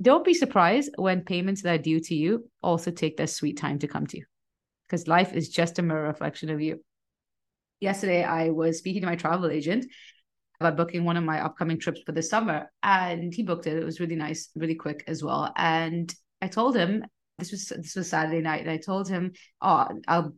don't 0.02 0.26
be 0.26 0.34
surprised 0.34 0.92
when 0.98 1.22
payments 1.22 1.62
that 1.62 1.80
are 1.80 1.82
due 1.82 2.02
to 2.02 2.16
you 2.16 2.50
also 2.62 2.92
take 2.92 3.16
their 3.18 3.28
sweet 3.28 3.58
time 3.58 3.80
to 3.80 3.88
come 3.88 4.06
to 4.08 4.18
you 4.18 4.26
because 4.88 5.08
life 5.08 5.34
is 5.34 5.50
just 5.50 5.80
a 5.80 5.82
mirror 5.82 6.08
reflection 6.08 6.50
of 6.50 6.62
you. 6.62 6.84
Yesterday, 7.80 8.24
I 8.24 8.50
was 8.50 8.78
speaking 8.78 9.02
to 9.02 9.08
my 9.08 9.16
travel 9.16 9.50
agent 9.50 9.86
about 10.60 10.78
booking 10.78 11.04
one 11.04 11.18
of 11.18 11.24
my 11.24 11.44
upcoming 11.44 11.80
trips 11.80 12.02
for 12.06 12.12
the 12.12 12.22
summer, 12.22 12.72
and 12.82 13.34
he 13.34 13.44
booked 13.44 13.68
it. 13.68 13.78
It 13.78 13.84
was 13.84 14.00
really 14.00 14.16
nice, 14.16 14.50
really 14.56 14.76
quick 14.76 15.04
as 15.08 15.24
well. 15.24 15.52
And 15.56 16.14
I 16.42 16.48
told 16.48 16.76
him 16.76 17.06
this 17.38 17.52
was 17.52 17.68
this 17.68 17.96
was 17.96 18.10
Saturday 18.10 18.42
night, 18.42 18.62
and 18.62 18.72
I 18.72 18.78
told 18.78 19.10
him, 19.10 19.34
"Oh, 19.62 19.88
I'll 20.08 20.36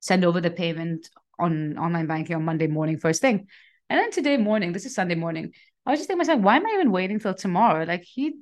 send 0.00 0.24
over 0.24 0.40
the 0.40 0.50
payment 0.50 1.08
on 1.38 1.78
online 1.78 2.06
banking 2.06 2.36
on 2.36 2.44
Monday 2.44 2.66
morning, 2.66 2.98
first 2.98 3.20
thing. 3.20 3.46
And 3.90 3.98
then 3.98 4.10
today 4.10 4.36
morning, 4.36 4.72
this 4.72 4.84
is 4.84 4.94
Sunday 4.94 5.14
morning, 5.14 5.52
I 5.86 5.90
was 5.90 6.00
just 6.00 6.08
thinking 6.08 6.18
myself, 6.18 6.42
why 6.42 6.56
am 6.56 6.66
I 6.66 6.72
even 6.74 6.92
waiting 6.92 7.18
till 7.18 7.34
tomorrow? 7.34 7.84
Like 7.84 8.02
he 8.02 8.34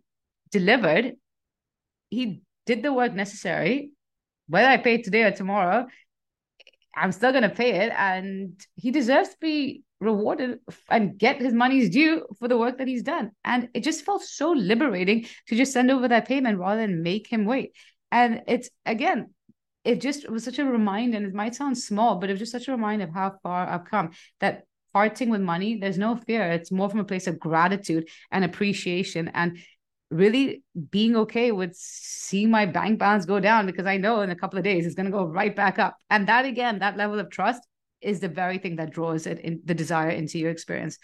delivered. 0.51 1.13
He 2.11 2.43
did 2.67 2.83
the 2.83 2.93
work 2.93 3.15
necessary. 3.15 3.91
Whether 4.49 4.67
I 4.67 4.79
pay 4.79 5.03
today 5.03 5.23
or 5.23 5.31
tomorrow, 5.31 5.87
I'm 6.95 7.13
still 7.13 7.33
to 7.33 7.49
pay 7.49 7.85
it. 7.85 7.93
And 7.97 8.61
he 8.75 8.91
deserves 8.91 9.29
to 9.31 9.37
be 9.41 9.83
rewarded 10.01 10.59
and 10.91 11.19
get 11.19 11.41
his 11.41 11.55
money's 11.55 11.91
due 11.91 12.27
for 12.39 12.49
the 12.49 12.59
work 12.59 12.79
that 12.79 12.89
he's 12.89 13.03
done. 13.03 13.31
And 13.45 13.69
it 13.75 13.85
just 13.85 14.05
felt 14.05 14.23
so 14.23 14.51
liberating 14.51 15.27
to 15.49 15.57
just 15.57 15.73
send 15.73 15.91
over 15.91 16.09
that 16.09 16.29
payment 16.29 16.59
rather 16.59 16.81
than 16.81 17.03
make 17.03 17.29
him 17.29 17.45
wait. 17.45 17.73
And 18.11 18.43
it's 18.49 18.71
again, 18.85 19.31
it 19.87 20.01
just 20.01 20.29
was 20.29 20.45
such 20.45 20.59
a 20.59 20.65
reminder, 20.65 21.17
and 21.17 21.27
it 21.27 21.35
might 21.35 21.55
sound 21.55 21.79
small, 21.79 22.17
but 22.17 22.29
it 22.29 22.33
was 22.35 22.41
just 22.41 22.53
such 22.53 22.69
a 22.69 22.73
reminder 22.73 23.05
of 23.05 23.15
how 23.15 23.39
far 23.43 23.69
I've 23.69 23.85
come. 23.85 24.11
That 24.41 24.65
parting 24.93 25.31
with 25.31 25.41
money, 25.41 25.79
there's 25.79 25.99
no 25.99 26.17
fear. 26.17 26.43
It's 26.51 26.73
more 26.73 26.91
from 26.91 27.01
a 27.01 27.05
place 27.05 27.27
of 27.27 27.39
gratitude 27.39 28.09
and 28.31 28.45
appreciation 28.45 29.29
and 29.29 29.59
really 30.11 30.63
being 30.91 31.17
okay 31.17 31.53
with 31.53 31.75
seeing 31.77 32.51
my 32.51 32.67
bank 32.67 32.99
balance 32.99 33.27
go 33.27 33.41
down 33.41 33.67
because 33.67 33.87
I 33.87 33.97
know 33.97 34.23
in 34.23 34.31
a 34.31 34.37
couple 34.37 34.59
of 34.59 34.65
days 34.65 34.87
it's 34.87 34.95
going 34.95 35.07
to 35.07 35.13
go 35.13 35.25
right 35.25 35.55
back 35.55 35.79
up. 35.79 35.97
And 36.11 36.27
that 36.29 36.45
again, 36.45 36.79
that 36.81 36.97
level 36.97 37.19
of 37.19 37.31
trust 37.31 37.63
is 38.01 38.21
the 38.21 38.29
very 38.29 38.59
thing 38.59 38.77
that 38.77 38.93
draws 38.93 39.27
it 39.27 39.41
in 39.41 39.61
the 39.65 39.75
desire 39.75 40.11
into 40.11 40.39
your 40.39 40.51
experience. 40.51 40.99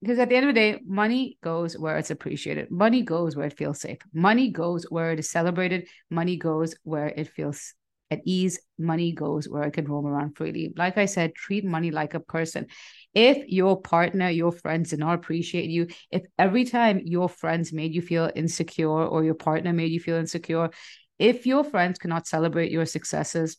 Because 0.00 0.18
at 0.18 0.30
the 0.30 0.36
end 0.36 0.48
of 0.48 0.54
the 0.54 0.60
day, 0.60 0.80
money 0.86 1.38
goes 1.42 1.76
where 1.76 1.98
it's 1.98 2.10
appreciated. 2.10 2.70
Money 2.70 3.02
goes 3.02 3.36
where 3.36 3.46
it 3.46 3.56
feels 3.56 3.80
safe. 3.80 3.98
Money 4.14 4.50
goes 4.50 4.84
where 4.88 5.12
it 5.12 5.18
is 5.18 5.30
celebrated. 5.30 5.88
Money 6.08 6.36
goes 6.36 6.74
where 6.84 7.08
it 7.08 7.28
feels 7.28 7.74
at 8.10 8.20
ease. 8.24 8.58
Money 8.78 9.12
goes 9.12 9.46
where 9.46 9.64
it 9.64 9.72
can 9.72 9.84
roam 9.84 10.06
around 10.06 10.36
freely. 10.36 10.72
Like 10.74 10.96
I 10.96 11.04
said, 11.04 11.34
treat 11.34 11.64
money 11.66 11.90
like 11.90 12.14
a 12.14 12.20
person. 12.20 12.66
If 13.14 13.46
your 13.48 13.80
partner, 13.80 14.30
your 14.30 14.52
friends 14.52 14.90
did 14.90 15.00
not 15.00 15.14
appreciate 15.14 15.68
you, 15.68 15.88
if 16.10 16.22
every 16.38 16.64
time 16.64 17.02
your 17.04 17.28
friends 17.28 17.72
made 17.72 17.94
you 17.94 18.00
feel 18.00 18.30
insecure 18.34 18.88
or 18.88 19.22
your 19.22 19.34
partner 19.34 19.72
made 19.72 19.92
you 19.92 20.00
feel 20.00 20.16
insecure, 20.16 20.70
if 21.18 21.46
your 21.46 21.62
friends 21.62 21.98
cannot 21.98 22.26
celebrate 22.26 22.72
your 22.72 22.86
successes, 22.86 23.58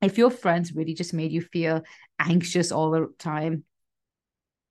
if 0.00 0.18
your 0.18 0.30
friends 0.30 0.72
really 0.72 0.94
just 0.94 1.14
made 1.14 1.32
you 1.32 1.40
feel 1.40 1.82
anxious 2.20 2.70
all 2.70 2.92
the 2.92 3.08
time, 3.18 3.64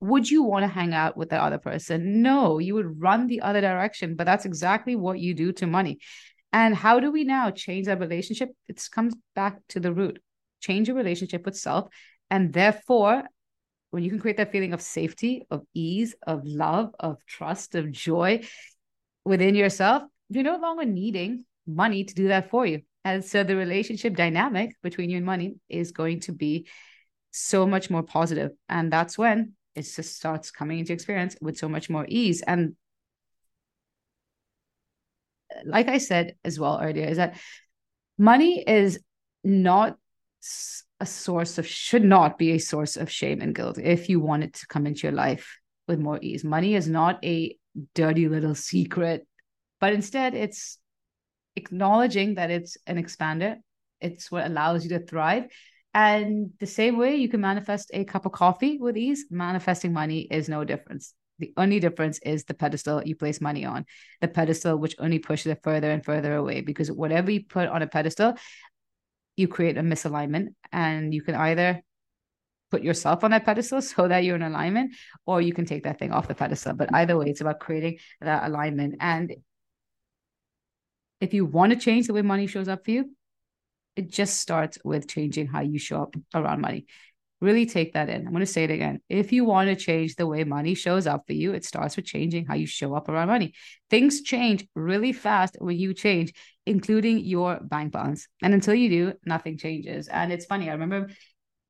would 0.04 0.30
you 0.30 0.42
want 0.42 0.64
to 0.64 0.68
hang 0.68 0.92
out 0.92 1.16
with 1.16 1.30
the 1.30 1.42
other 1.42 1.58
person? 1.58 2.20
No, 2.20 2.58
you 2.58 2.74
would 2.74 3.00
run 3.00 3.26
the 3.26 3.40
other 3.40 3.60
direction. 3.60 4.16
But 4.16 4.24
that's 4.24 4.44
exactly 4.44 4.96
what 4.96 5.18
you 5.18 5.34
do 5.34 5.52
to 5.52 5.66
money. 5.66 5.98
And 6.52 6.74
how 6.74 7.00
do 7.00 7.10
we 7.10 7.24
now 7.24 7.50
change 7.50 7.86
that 7.86 8.00
relationship? 8.00 8.50
It 8.68 8.86
comes 8.92 9.14
back 9.34 9.58
to 9.70 9.80
the 9.80 9.92
root. 9.92 10.20
Change 10.60 10.88
your 10.88 10.96
relationship 10.96 11.44
with 11.44 11.56
self. 11.56 11.88
And 12.30 12.52
therefore, 12.52 13.24
when 13.90 14.02
you 14.02 14.10
can 14.10 14.20
create 14.20 14.36
that 14.36 14.52
feeling 14.52 14.72
of 14.72 14.82
safety, 14.82 15.46
of 15.50 15.62
ease, 15.72 16.14
of 16.26 16.44
love, 16.44 16.94
of 17.00 17.24
trust, 17.26 17.74
of 17.74 17.90
joy 17.90 18.44
within 19.24 19.54
yourself, 19.54 20.02
you're 20.28 20.44
no 20.44 20.56
longer 20.56 20.84
needing 20.84 21.44
money 21.66 22.04
to 22.04 22.14
do 22.14 22.28
that 22.28 22.50
for 22.50 22.66
you. 22.66 22.82
And 23.04 23.24
so 23.24 23.42
the 23.42 23.56
relationship 23.56 24.16
dynamic 24.16 24.76
between 24.82 25.10
you 25.10 25.16
and 25.16 25.26
money 25.26 25.56
is 25.68 25.92
going 25.92 26.20
to 26.20 26.32
be 26.32 26.66
so 27.30 27.66
much 27.66 27.90
more 27.90 28.02
positive. 28.02 28.52
And 28.68 28.92
that's 28.92 29.18
when 29.18 29.54
it 29.74 29.82
just 29.82 30.16
starts 30.16 30.50
coming 30.50 30.78
into 30.78 30.92
experience 30.92 31.36
with 31.40 31.56
so 31.56 31.68
much 31.68 31.90
more 31.90 32.06
ease. 32.08 32.42
And 32.42 32.76
like 35.64 35.88
I 35.88 35.98
said 35.98 36.36
as 36.44 36.58
well 36.58 36.80
earlier, 36.82 37.06
is 37.06 37.16
that 37.16 37.38
money 38.18 38.62
is 38.66 38.98
not 39.42 39.96
a 41.00 41.06
source 41.06 41.58
of, 41.58 41.66
should 41.66 42.04
not 42.04 42.38
be 42.38 42.52
a 42.52 42.58
source 42.58 42.96
of 42.96 43.10
shame 43.10 43.40
and 43.40 43.54
guilt 43.54 43.78
if 43.78 44.08
you 44.08 44.20
want 44.20 44.44
it 44.44 44.54
to 44.54 44.66
come 44.66 44.86
into 44.86 45.06
your 45.06 45.12
life 45.12 45.58
with 45.88 45.98
more 45.98 46.18
ease. 46.22 46.44
Money 46.44 46.74
is 46.74 46.88
not 46.88 47.24
a 47.24 47.56
dirty 47.94 48.28
little 48.28 48.54
secret, 48.54 49.26
but 49.80 49.92
instead 49.92 50.34
it's 50.34 50.78
acknowledging 51.56 52.34
that 52.34 52.50
it's 52.50 52.76
an 52.86 53.02
expander. 53.02 53.56
It's 54.00 54.30
what 54.30 54.46
allows 54.46 54.84
you 54.84 54.90
to 54.90 55.04
thrive. 55.04 55.46
And 55.94 56.50
the 56.58 56.66
same 56.66 56.98
way 56.98 57.14
you 57.16 57.28
can 57.28 57.40
manifest 57.40 57.90
a 57.94 58.04
cup 58.04 58.26
of 58.26 58.32
coffee 58.32 58.78
with 58.78 58.96
ease, 58.96 59.26
manifesting 59.30 59.92
money 59.92 60.22
is 60.22 60.48
no 60.48 60.64
difference. 60.64 61.14
The 61.38 61.52
only 61.56 61.80
difference 61.80 62.18
is 62.18 62.44
the 62.44 62.54
pedestal 62.54 63.02
you 63.04 63.14
place 63.16 63.40
money 63.40 63.64
on, 63.64 63.86
the 64.20 64.28
pedestal 64.28 64.76
which 64.76 64.96
only 64.98 65.20
pushes 65.20 65.46
it 65.46 65.60
further 65.62 65.90
and 65.90 66.04
further 66.04 66.34
away. 66.34 66.60
Because 66.62 66.90
whatever 66.90 67.30
you 67.30 67.44
put 67.44 67.68
on 67.68 67.82
a 67.82 67.86
pedestal, 67.86 68.34
you 69.36 69.48
create 69.48 69.78
a 69.78 69.82
misalignment, 69.82 70.54
and 70.72 71.14
you 71.14 71.22
can 71.22 71.34
either 71.34 71.80
put 72.70 72.82
yourself 72.82 73.22
on 73.22 73.30
that 73.30 73.44
pedestal 73.44 73.82
so 73.92 74.08
that 74.08 74.24
you're 74.24 74.36
in 74.36 74.42
alignment, 74.42 74.94
or 75.26 75.40
you 75.40 75.52
can 75.52 75.64
take 75.64 75.84
that 75.84 75.98
thing 75.98 76.12
off 76.12 76.28
the 76.28 76.34
pedestal. 76.34 76.74
But 76.74 76.92
either 76.92 77.16
way, 77.16 77.26
it's 77.26 77.40
about 77.40 77.60
creating 77.60 77.98
that 78.20 78.44
alignment. 78.44 78.96
And 79.00 79.34
if 81.20 81.34
you 81.34 81.44
want 81.44 81.72
to 81.72 81.78
change 81.78 82.08
the 82.08 82.14
way 82.14 82.22
money 82.22 82.46
shows 82.48 82.68
up 82.68 82.84
for 82.84 82.90
you, 82.90 83.10
it 83.96 84.10
just 84.10 84.40
starts 84.40 84.78
with 84.84 85.08
changing 85.08 85.46
how 85.46 85.60
you 85.60 85.78
show 85.78 86.02
up 86.02 86.16
around 86.34 86.60
money. 86.60 86.86
Really 87.40 87.66
take 87.66 87.92
that 87.92 88.08
in. 88.08 88.26
I'm 88.26 88.32
going 88.32 88.40
to 88.40 88.46
say 88.46 88.64
it 88.64 88.70
again. 88.70 89.00
If 89.08 89.32
you 89.32 89.44
want 89.44 89.68
to 89.68 89.76
change 89.76 90.16
the 90.16 90.26
way 90.26 90.44
money 90.44 90.74
shows 90.74 91.06
up 91.06 91.26
for 91.26 91.34
you, 91.34 91.52
it 91.52 91.64
starts 91.64 91.96
with 91.96 92.06
changing 92.06 92.46
how 92.46 92.54
you 92.54 92.66
show 92.66 92.94
up 92.94 93.08
around 93.08 93.28
money. 93.28 93.54
Things 93.90 94.22
change 94.22 94.66
really 94.74 95.12
fast 95.12 95.56
when 95.60 95.76
you 95.76 95.92
change, 95.92 96.32
including 96.64 97.18
your 97.20 97.60
bank 97.60 97.92
balance. 97.92 98.26
And 98.42 98.54
until 98.54 98.74
you 98.74 98.88
do, 98.88 99.12
nothing 99.26 99.58
changes. 99.58 100.08
And 100.08 100.32
it's 100.32 100.46
funny. 100.46 100.70
I 100.70 100.72
remember 100.72 101.10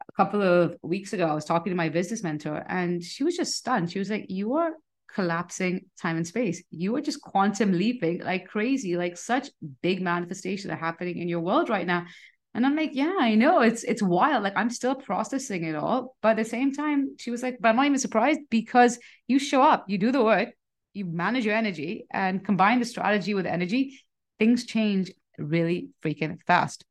a 0.09 0.13
couple 0.17 0.43
of 0.43 0.77
weeks 0.83 1.13
ago, 1.13 1.27
I 1.27 1.35
was 1.35 1.45
talking 1.45 1.73
to 1.73 1.77
my 1.77 1.89
business 1.89 2.23
mentor, 2.23 2.65
and 2.69 3.03
she 3.03 3.25
was 3.25 3.37
just 3.37 3.55
stunned. 3.55 3.91
She 3.91 3.99
was 3.99 4.11
like, 4.11 4.27
You 4.29 4.55
are 4.55 4.73
collapsing 5.15 5.87
time 6.01 6.17
and 6.17 6.27
space. 6.27 6.63
You 6.71 6.97
are 6.97 7.01
just 7.01 7.23
quantum 7.23 7.73
leaping 7.73 8.21
like 8.21 8.49
crazy, 8.49 8.97
like 8.97 9.17
such 9.17 9.49
big 9.83 10.03
manifestations 10.03 10.73
are 10.73 10.77
happening 10.77 11.19
in 11.19 11.29
your 11.29 11.41
world 11.41 11.69
right 11.69 11.87
now. 11.87 12.07
And 12.55 12.65
I'm 12.65 12.77
like, 12.77 12.91
yeah, 12.93 13.15
I 13.19 13.35
know 13.35 13.61
it's 13.61 13.83
it's 13.85 14.03
wild. 14.03 14.45
Like 14.45 14.57
I'm 14.57 14.71
still 14.71 14.95
processing 14.95 15.65
it 15.65 15.75
all. 15.75 16.17
But 16.23 16.31
at 16.31 16.37
the 16.37 16.45
same 16.45 16.73
time, 16.73 17.17
she 17.19 17.31
was 17.31 17.43
like, 17.43 17.59
but 17.61 17.71
I'm 17.71 17.77
not 17.77 17.87
even 17.87 17.99
surprised 17.99 18.41
because 18.51 18.99
you 19.27 19.39
show 19.39 19.63
up, 19.63 19.85
you 19.89 19.99
do 19.99 20.13
the 20.13 20.23
work, 20.23 20.51
you 20.93 21.05
manage 21.05 21.45
your 21.45 21.57
energy 21.57 22.07
and 22.13 22.45
combine 22.45 22.79
the 22.79 22.85
strategy 22.87 23.35
with 23.35 23.47
energy, 23.47 24.01
things 24.39 24.67
change 24.67 25.11
really 25.39 25.89
freaking 26.05 26.39
fast. 26.47 26.85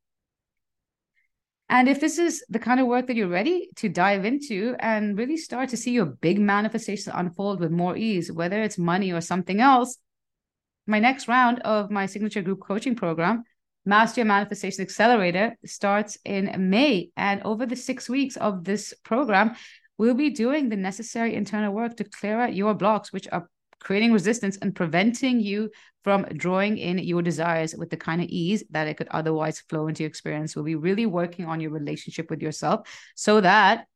And 1.68 1.88
if 1.88 2.00
this 2.00 2.18
is 2.18 2.44
the 2.48 2.58
kind 2.58 2.78
of 2.78 2.86
work 2.86 3.06
that 3.06 3.16
you're 3.16 3.26
ready 3.26 3.68
to 3.76 3.88
dive 3.88 4.24
into 4.24 4.76
and 4.78 5.16
really 5.16 5.36
start 5.36 5.70
to 5.70 5.76
see 5.76 5.92
your 5.92 6.06
big 6.06 6.38
manifestation 6.38 7.12
unfold 7.14 7.60
with 7.60 7.70
more 7.70 7.96
ease, 7.96 8.30
whether 8.30 8.62
it's 8.62 8.78
money 8.78 9.12
or 9.12 9.20
something 9.20 9.60
else, 9.60 9.96
my 10.86 10.98
next 10.98 11.26
round 11.26 11.60
of 11.60 11.90
my 11.90 12.04
signature 12.06 12.42
group 12.42 12.60
coaching 12.60 12.94
program, 12.94 13.44
Master 13.86 14.20
Your 14.20 14.26
Manifestation 14.26 14.82
Accelerator, 14.82 15.56
starts 15.64 16.18
in 16.24 16.70
May. 16.70 17.10
And 17.16 17.42
over 17.42 17.66
the 17.66 17.76
six 17.76 18.08
weeks 18.08 18.36
of 18.36 18.64
this 18.64 18.92
program, 19.02 19.56
we'll 19.96 20.14
be 20.14 20.30
doing 20.30 20.68
the 20.68 20.76
necessary 20.76 21.34
internal 21.34 21.72
work 21.72 21.96
to 21.96 22.04
clear 22.04 22.40
out 22.40 22.54
your 22.54 22.74
blocks, 22.74 23.12
which 23.12 23.28
are 23.32 23.48
creating 23.84 24.12
resistance 24.12 24.56
and 24.62 24.74
preventing 24.74 25.40
you 25.40 25.70
from 26.02 26.24
drawing 26.36 26.78
in 26.78 26.98
your 26.98 27.22
desires 27.22 27.74
with 27.76 27.90
the 27.90 27.96
kind 27.96 28.20
of 28.20 28.28
ease 28.28 28.64
that 28.70 28.88
it 28.88 28.96
could 28.96 29.08
otherwise 29.10 29.60
flow 29.68 29.86
into 29.86 30.02
your 30.02 30.08
experience. 30.08 30.56
We'll 30.56 30.64
be 30.64 30.74
really 30.74 31.06
working 31.06 31.44
on 31.44 31.60
your 31.60 31.70
relationship 31.70 32.30
with 32.30 32.42
yourself 32.42 32.88
so 33.14 33.40
that 33.42 33.86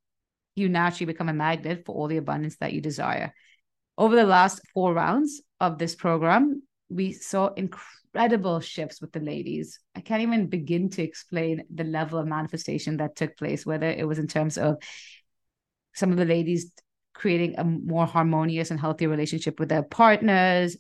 you 0.55 0.69
naturally 0.69 1.07
become 1.07 1.29
a 1.29 1.35
magnet 1.35 1.85
for 1.87 1.95
all 1.95 2.07
the 2.07 2.19
abundance 2.19 2.57
that 2.59 2.73
you 2.73 2.81
desire. 2.81 3.33
Over 3.97 4.15
the 4.15 4.25
last 4.25 4.61
four 4.75 4.93
rounds 4.93 5.41
of 5.61 5.79
this 5.79 5.95
program, 5.95 6.63
we 6.91 7.13
saw 7.13 7.49
incredible 7.55 8.61
shifts 8.61 9.01
with 9.01 9.13
the 9.13 9.21
ladies. 9.21 9.81
I 9.95 10.01
can't 10.01 10.23
even 10.23 10.49
begin 10.49 10.91
to 10.91 11.03
explain 11.03 11.65
the 11.75 11.85
level 11.85 12.19
of 12.19 12.27
manifestation 12.27 12.99
that 12.99 13.17
took 13.17 13.37
place, 13.37 13.65
whether 13.65 13.89
it 13.89 14.07
was 14.07 14.19
in 14.19 14.27
terms 14.27 14.59
of 14.59 14.77
some 15.95 16.11
of 16.11 16.19
the 16.19 16.25
ladies 16.25 16.73
creating 17.19 17.57
a 17.59 17.65
more 17.65 18.07
harmonious 18.07 18.71
and 18.71 18.79
healthy 18.79 19.09
relationship 19.09 19.59
with 19.59 19.69
their 19.69 19.83
partners, 19.83 20.77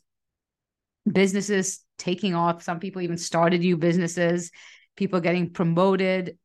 businesses 1.11 1.81
taking 1.99 2.35
off. 2.35 2.63
Some 2.63 2.79
people 2.79 3.03
even 3.03 3.19
started 3.19 3.61
new 3.61 3.77
businesses, 3.77 4.53
people 4.97 5.21
getting 5.21 5.51
promoted. 5.51 6.39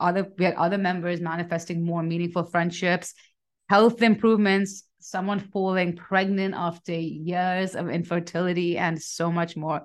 Other 0.00 0.26
we 0.38 0.46
had 0.46 0.54
other 0.54 0.78
members 0.78 1.20
manifesting 1.20 1.84
more 1.84 2.02
meaningful 2.02 2.44
friendships, 2.44 3.12
health 3.68 4.00
improvements, 4.00 4.84
someone 4.98 5.40
falling 5.40 5.96
pregnant 5.96 6.54
after 6.54 6.94
years 6.94 7.76
of 7.76 7.90
infertility, 7.90 8.78
and 8.78 9.00
so 9.00 9.30
much 9.30 9.54
more. 9.54 9.82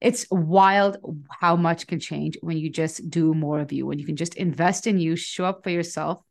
It's 0.00 0.24
wild 0.30 0.98
how 1.28 1.56
much 1.56 1.88
can 1.88 1.98
change 1.98 2.38
when 2.40 2.58
you 2.58 2.70
just 2.70 3.10
do 3.10 3.34
more 3.34 3.58
of 3.58 3.72
you, 3.72 3.86
when 3.86 3.98
you 3.98 4.06
can 4.06 4.16
just 4.16 4.36
invest 4.36 4.86
in 4.86 5.00
you, 5.00 5.16
show 5.16 5.44
up 5.44 5.64
for 5.64 5.70
yourself, 5.70 6.22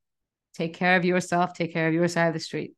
take 0.60 0.74
care 0.74 0.98
of 0.98 1.06
yourself, 1.06 1.54
take 1.54 1.72
care 1.72 1.88
of 1.88 1.94
your 1.94 2.08
side 2.08 2.28
of 2.28 2.34
the 2.34 2.40
street. 2.40 2.72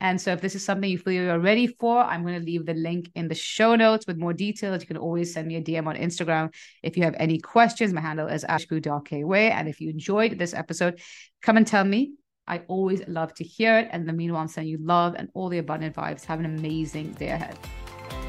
And 0.00 0.20
so 0.20 0.32
if 0.32 0.40
this 0.40 0.54
is 0.54 0.64
something 0.64 0.90
you 0.90 0.98
feel 0.98 1.12
you're 1.14 1.38
ready 1.38 1.66
for, 1.66 1.98
I'm 1.98 2.22
going 2.22 2.38
to 2.38 2.44
leave 2.44 2.66
the 2.66 2.74
link 2.74 3.10
in 3.14 3.26
the 3.26 3.34
show 3.34 3.74
notes 3.74 4.06
with 4.06 4.18
more 4.18 4.32
details. 4.32 4.82
You 4.82 4.86
can 4.86 4.96
always 4.96 5.32
send 5.32 5.48
me 5.48 5.56
a 5.56 5.62
DM 5.62 5.86
on 5.86 5.96
Instagram 5.96 6.52
if 6.82 6.96
you 6.96 7.02
have 7.04 7.14
any 7.18 7.38
questions. 7.38 7.92
My 7.92 8.00
handle 8.00 8.28
is 8.28 8.44
khushbu.kweigh. 8.44 9.50
And 9.50 9.68
if 9.68 9.80
you 9.80 9.88
enjoyed 9.90 10.38
this 10.38 10.52
episode, 10.52 11.00
come 11.42 11.56
and 11.56 11.66
tell 11.66 11.84
me 11.84 12.12
I 12.46 12.58
always 12.68 13.00
love 13.08 13.32
to 13.34 13.44
hear 13.44 13.78
it. 13.78 13.88
And 13.90 14.02
in 14.02 14.06
the 14.06 14.12
meanwhile, 14.12 14.42
I'm 14.42 14.48
sending 14.48 14.70
you 14.70 14.78
love 14.80 15.14
and 15.16 15.28
all 15.34 15.48
the 15.48 15.58
abundant 15.58 15.96
vibes. 15.96 16.24
Have 16.24 16.40
an 16.40 16.46
amazing 16.46 17.12
day 17.12 17.28
ahead. 17.28 17.58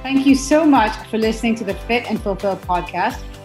Thank 0.01 0.25
you 0.25 0.35
so 0.35 0.65
much 0.65 0.95
for 1.09 1.17
listening 1.17 1.55
to 1.55 1.63
the 1.63 1.73
Fit 1.87 2.09
and 2.09 2.21
Fulfill 2.21 2.57
podcast. 2.57 3.21